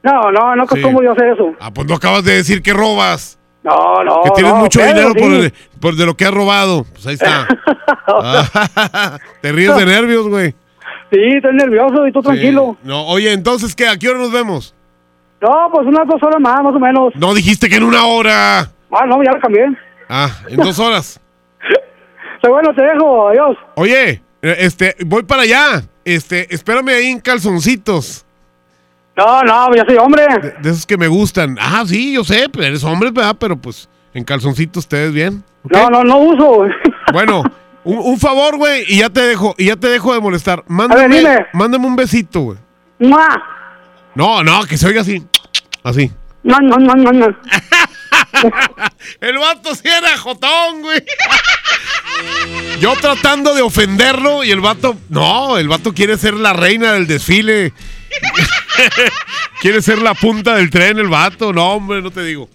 [0.03, 0.67] No, no, no Sí.
[0.67, 1.55] acostumbro yo hacer eso.
[1.59, 3.39] Ah, pues no acabas de decir que robas.
[3.62, 5.21] No, no, que tienes no, mucho dinero sí.
[5.21, 6.85] por, el- por de lo que has robado.
[6.93, 7.47] Pues ahí está.
[8.07, 10.55] Ah, te ríes de nervios, güey.
[11.12, 12.77] Sí, estoy nervioso y tú tranquilo.
[12.85, 13.89] No, oye, entonces, ¿qué?
[13.89, 14.75] ¿A qué hora nos vemos?
[15.41, 17.12] No, pues unas dos horas más, más o menos.
[17.17, 18.69] No dijiste que en una hora.
[18.93, 19.67] Ah, no, ya lo cambié.
[20.09, 21.21] Ah, en dos horas.
[22.43, 23.55] Bueno, te dejo, adiós.
[23.75, 25.83] Oye, este, voy para allá.
[26.07, 28.25] Este, espérame ahí en calzoncitos.
[29.15, 30.27] No, no, ya soy hombre.
[30.41, 31.59] De, de esos que me gustan.
[31.61, 33.37] Ah, sí, yo sé, pero eres hombre, ¿verdad?
[33.39, 35.45] Pero pues en calzoncitos te ves bien.
[35.65, 36.65] No, no, no uso.
[37.12, 37.43] Bueno,
[37.85, 40.65] Un, un favor, güey, y ya te dejo, y ya te dejo de molestar.
[40.67, 41.47] Mándame, dime.
[41.53, 42.59] mándame un besito, güey.
[44.15, 45.23] No, no, que se oiga así.
[45.83, 46.11] Así.
[46.43, 47.27] No, no, no, no, no.
[49.21, 51.03] El vato sí era jotón, güey.
[52.81, 54.97] Yo tratando de ofenderlo y el vato.
[55.09, 57.73] No, el vato quiere ser la reina del desfile.
[59.61, 61.53] quiere ser la punta del tren, el vato.
[61.53, 62.49] No, hombre, no te digo.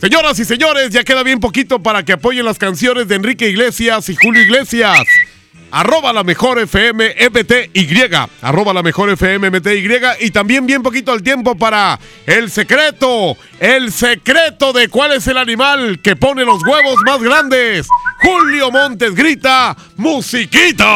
[0.00, 4.08] Señoras y señores, ya queda bien poquito para que apoyen las canciones de Enrique Iglesias
[4.08, 5.04] y Julio Iglesias.
[5.70, 8.10] Arroba la mejor FM MTY.
[8.42, 9.88] Arroba la mejor FM MTY.
[10.20, 13.36] Y también bien poquito al tiempo para el secreto.
[13.60, 17.86] El secreto de cuál es el animal que pone los huevos más grandes.
[18.22, 20.94] Julio Montes grita, musiquita.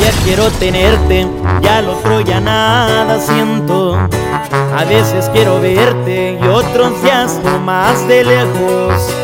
[0.00, 1.26] Ya quiero tenerte,
[1.62, 3.96] ya lo otro ya nada siento.
[3.96, 9.14] A veces quiero verte y otros días más de lejos.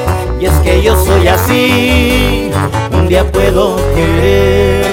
[0.40, 2.50] Y es que yo soy así,
[3.16, 4.84] puedo querer,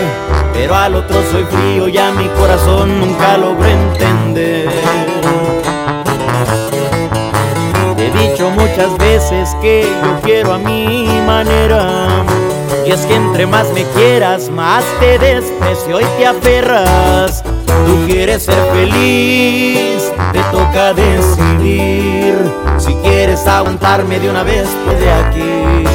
[0.54, 4.70] pero al otro soy frío y a mi corazón nunca logro entender.
[7.98, 12.08] Te he dicho muchas veces que yo quiero a mi manera.
[12.86, 17.44] Y es que entre más me quieras, más te desprecio y te aferras.
[17.44, 22.36] Tú quieres ser feliz, te toca decidir.
[22.78, 25.95] Si quieres aguantarme de una vez, pues de aquí.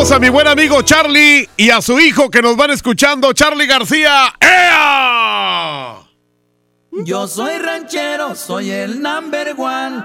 [0.00, 3.66] Saludos a mi buen amigo Charlie y a su hijo que nos van escuchando, Charlie
[3.66, 4.34] García.
[4.40, 5.96] ¡Ea!
[7.04, 10.02] Yo soy ranchero, soy el number one.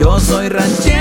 [0.00, 0.93] Yo soy ranchero,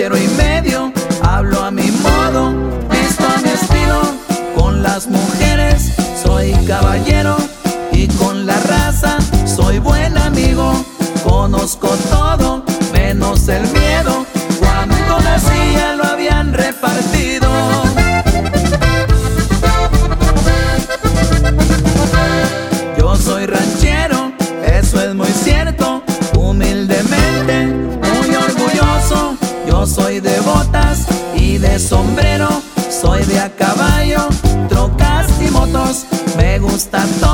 [0.00, 0.92] ranchero y medio.
[1.22, 2.52] Hablo a mi modo,
[2.90, 4.00] visto a mi estilo.
[4.56, 7.36] Con las mujeres soy caballero
[7.92, 10.72] y con la raza soy buen amigo.
[11.22, 14.24] Conozco todo, menos el miedo.
[31.90, 32.48] Sombrero.
[32.88, 34.28] Soy de a caballo,
[34.68, 36.06] trocas y motos.
[36.36, 37.29] Me gusta todo,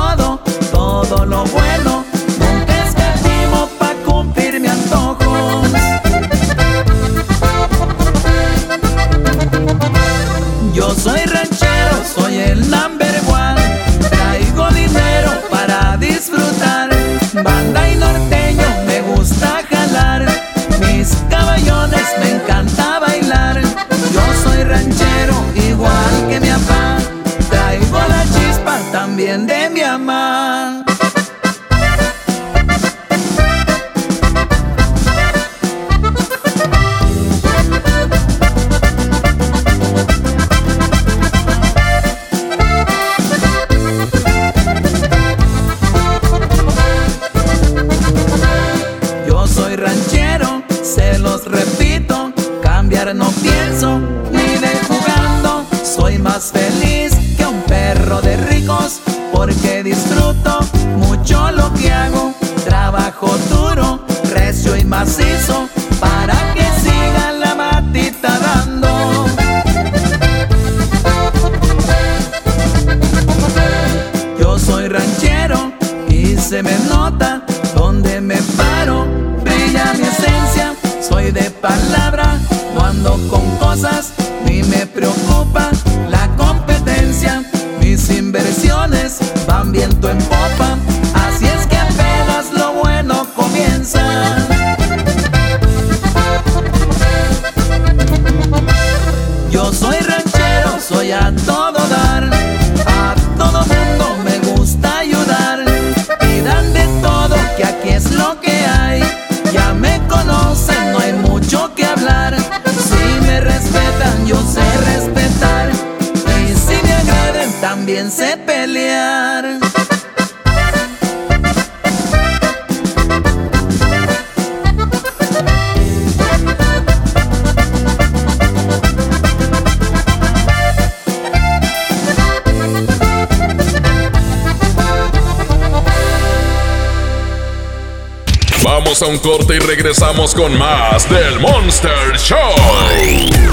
[138.99, 142.37] Vamos a un corte y regresamos con más del Monster Show.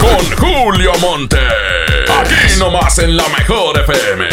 [0.00, 1.38] Con Julio Monte.
[2.18, 4.26] Aquí nomás en la mejor FM.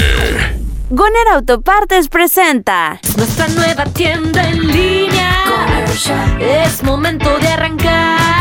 [0.89, 5.33] Goner Autopartes presenta Nuestra nueva tienda en línea.
[6.39, 8.40] Es momento de arrancar.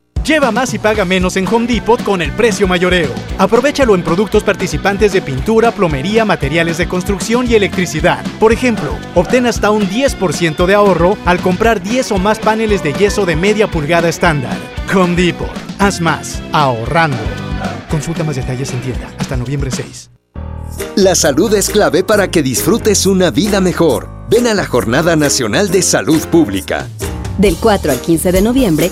[0.25, 3.09] Lleva más y paga menos en Home Depot con el precio mayoreo.
[3.39, 8.23] Aprovechalo en productos participantes de pintura, plomería, materiales de construcción y electricidad.
[8.39, 12.93] Por ejemplo, obtén hasta un 10% de ahorro al comprar 10 o más paneles de
[12.93, 14.55] yeso de media pulgada estándar.
[14.93, 15.49] Home Depot.
[15.79, 17.17] Haz más, ahorrando.
[17.89, 20.11] Consulta más detalles en tienda hasta noviembre 6.
[20.97, 24.09] La salud es clave para que disfrutes una vida mejor.
[24.29, 26.87] Ven a la Jornada Nacional de Salud Pública.
[27.37, 28.91] Del 4 al 15 de noviembre,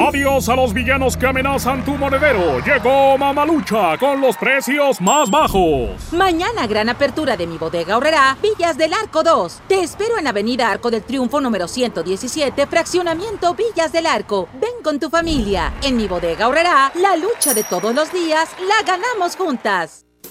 [0.00, 2.58] Adiós a los villanos que amenazan tu monedero.
[2.60, 5.90] Llegó Mamalucha con los precios más bajos.
[6.12, 9.60] Mañana gran apertura de mi bodega ahorrará Villas del Arco 2.
[9.68, 14.48] Te espero en Avenida Arco del Triunfo número 117, fraccionamiento Villas del Arco.
[14.54, 15.74] Ven con tu familia.
[15.82, 20.06] En mi bodega ahorrará la lucha de todos los días la ganamos juntas.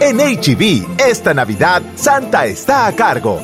[0.00, 3.40] En HB, esta Navidad, Santa está a cargo.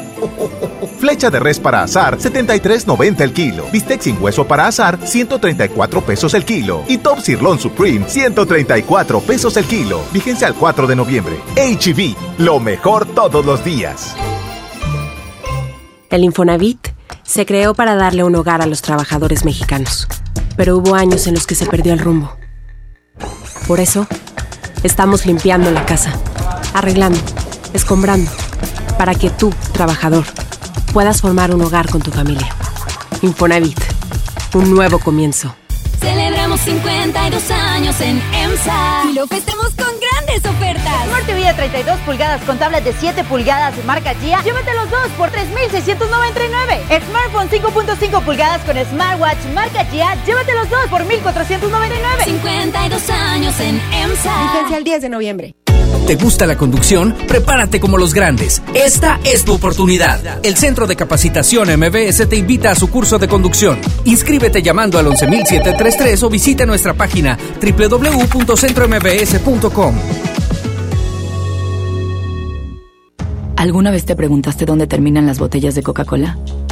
[0.98, 3.66] Flecha de res para azar, 73.90 el kilo.
[3.72, 6.84] Bistec sin hueso para azar, 134 pesos el kilo.
[6.88, 10.02] Y Top Sirloin Supreme, 134 pesos el kilo.
[10.12, 11.36] Vigencia al 4 de noviembre.
[11.56, 14.14] HB, lo mejor todos los días.
[16.10, 16.88] El Infonavit
[17.22, 20.08] se creó para darle un hogar a los trabajadores mexicanos.
[20.56, 22.36] Pero hubo años en los que se perdió el rumbo.
[23.66, 24.06] Por eso,
[24.82, 26.12] estamos limpiando la casa,
[26.74, 27.20] arreglando,
[27.72, 28.30] escombrando,
[28.98, 30.24] para que tú, trabajador,
[30.92, 32.48] puedas formar un hogar con tu familia.
[33.22, 33.78] Infonavit,
[34.54, 35.54] un nuevo comienzo.
[36.00, 41.06] Celebramos 52 años en EMSA y lo festejamos con grandes ofertas.
[41.06, 44.90] Smart TV de 32 pulgadas con tablet de 7 pulgadas de marca Gia, llévate los
[44.90, 46.82] dos por 3,699.
[47.08, 52.24] Smartphone 5.5 pulgadas con smartwatch marca Gia, llévate los dos por 1,499.
[52.24, 54.52] 52 años en EMSA.
[54.52, 55.54] Vigencia el 10 de noviembre.
[56.10, 57.14] ¿Te gusta la conducción?
[57.28, 58.60] Prepárate como los grandes.
[58.74, 60.44] Esta es tu oportunidad.
[60.44, 63.78] El Centro de Capacitación MBS te invita a su curso de conducción.
[64.06, 69.94] Inscríbete llamando al 11733 o visita nuestra página www.centrombs.com.
[73.54, 76.36] ¿Alguna vez te preguntaste dónde terminan las botellas de Coca-Cola?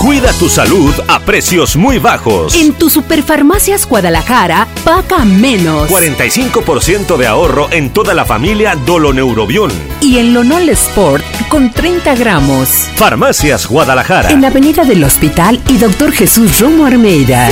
[0.00, 2.54] Cuida tu salud a precios muy bajos.
[2.54, 5.88] En tu Superfarmacias Guadalajara, paga menos.
[5.90, 9.70] 45% de ahorro en toda la familia Doloneurobión.
[10.00, 12.68] Y en Lonol Sport con 30 gramos.
[12.96, 14.30] Farmacias Guadalajara.
[14.30, 17.48] En la Avenida del Hospital y Doctor Jesús Romo Armeida.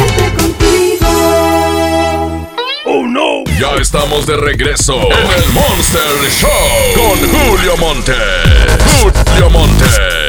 [2.84, 3.44] ¡Oh no!
[3.60, 6.50] Ya estamos de regreso en el Monster Show
[6.96, 8.14] con Julio Monte.
[9.00, 10.19] Julio Monte.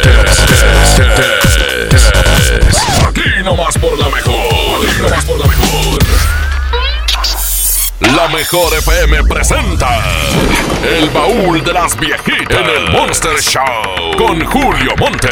[3.99, 5.99] La mejor.
[7.99, 8.77] La mejor.
[8.77, 9.99] FM presenta
[10.83, 13.63] El baúl de las viejitas en el Monster Show
[14.17, 15.29] con Julio Monte.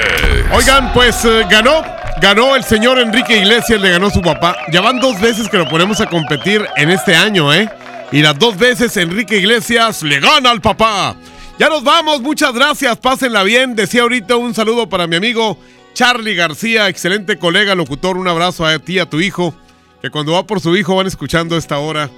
[0.54, 1.84] Oigan, pues eh, ganó,
[2.22, 4.56] ganó el señor Enrique Iglesias, le ganó su papá.
[4.72, 7.70] Ya van dos veces que lo ponemos a competir en este año, ¿eh?
[8.12, 11.16] Y las dos veces Enrique Iglesias le gana al papá.
[11.60, 13.76] Ya nos vamos, muchas gracias, pásenla bien.
[13.76, 15.57] Decía ahorita un saludo para mi amigo
[15.94, 18.15] Charlie García, excelente colega, locutor.
[18.15, 19.53] Un abrazo a ti, a tu hijo,
[20.02, 22.10] que cuando va por su hijo van escuchando esta hora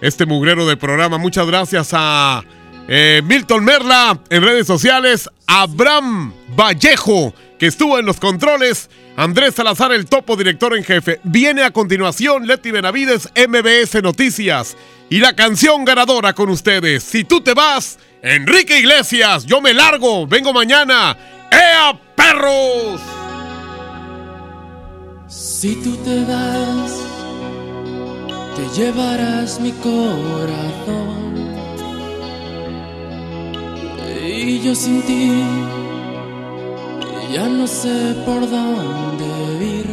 [0.00, 1.16] este mugrero de programa.
[1.16, 2.42] Muchas gracias a
[2.88, 9.92] eh, Milton Merla en redes sociales, Abraham Vallejo, que estuvo en los controles, Andrés Salazar,
[9.92, 11.20] el topo director en jefe.
[11.22, 14.76] Viene a continuación Leti Benavides, MBS Noticias.
[15.08, 17.04] Y la canción ganadora con ustedes.
[17.04, 21.16] Si tú te vas, Enrique Iglesias, yo me largo, vengo mañana.
[21.50, 23.00] ¡Ea, perros!
[25.28, 26.92] Si tú te vas,
[28.56, 31.28] te llevarás mi corazón.
[34.26, 35.42] Y yo sin ti
[37.32, 39.26] ya no sé por dónde
[39.60, 39.86] ir.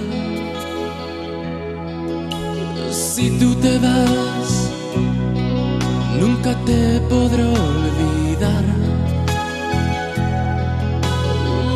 [2.92, 4.72] Si tú te vas,
[6.20, 8.05] nunca te podré olvidar.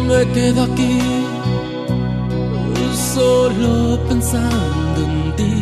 [0.08, 1.00] Me quedo aquí
[3.14, 5.56] solo pensando en ti.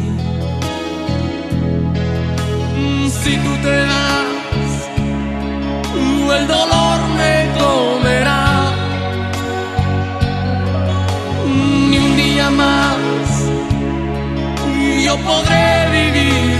[3.09, 4.89] Si tú te vas,
[6.37, 8.71] el dolor me comerá.
[11.89, 12.97] Ni un día más
[15.05, 16.56] yo podré vivir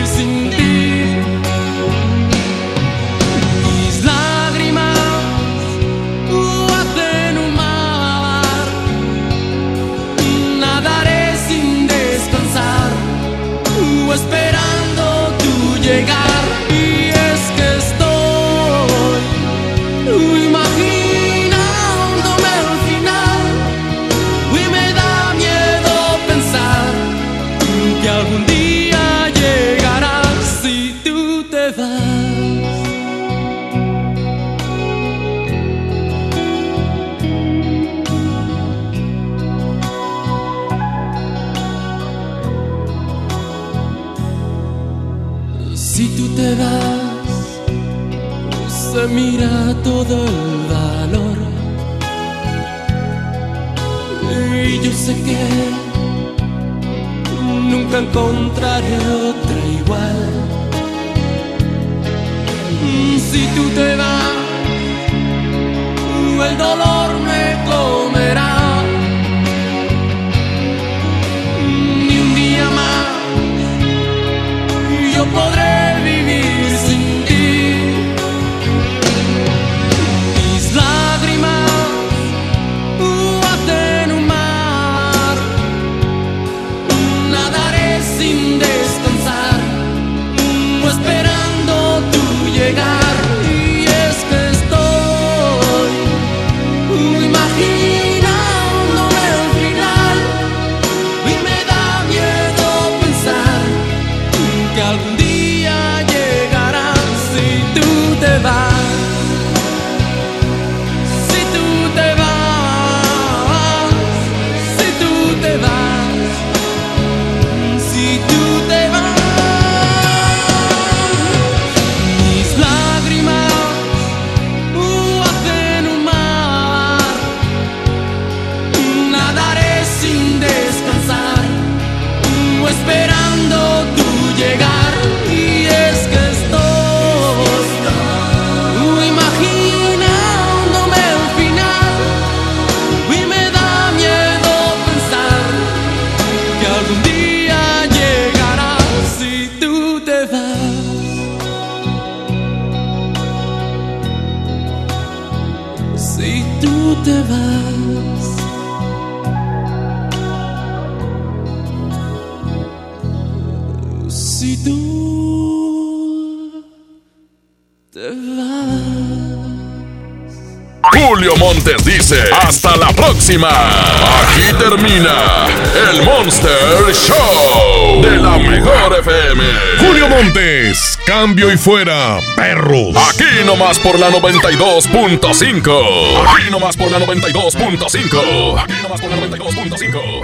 [181.37, 182.95] cambio y fuera, perros.
[183.09, 186.35] Aquí nomás por la 92.5.
[186.35, 188.59] Aquí nomás por la 92.5.
[188.59, 190.23] Aquí nomás por la 92.5.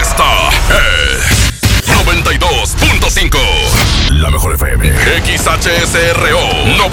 [0.00, 1.52] Esta es
[2.06, 3.40] 92.5.
[4.10, 4.92] La mejor FM.
[5.26, 6.92] XHSRO 92.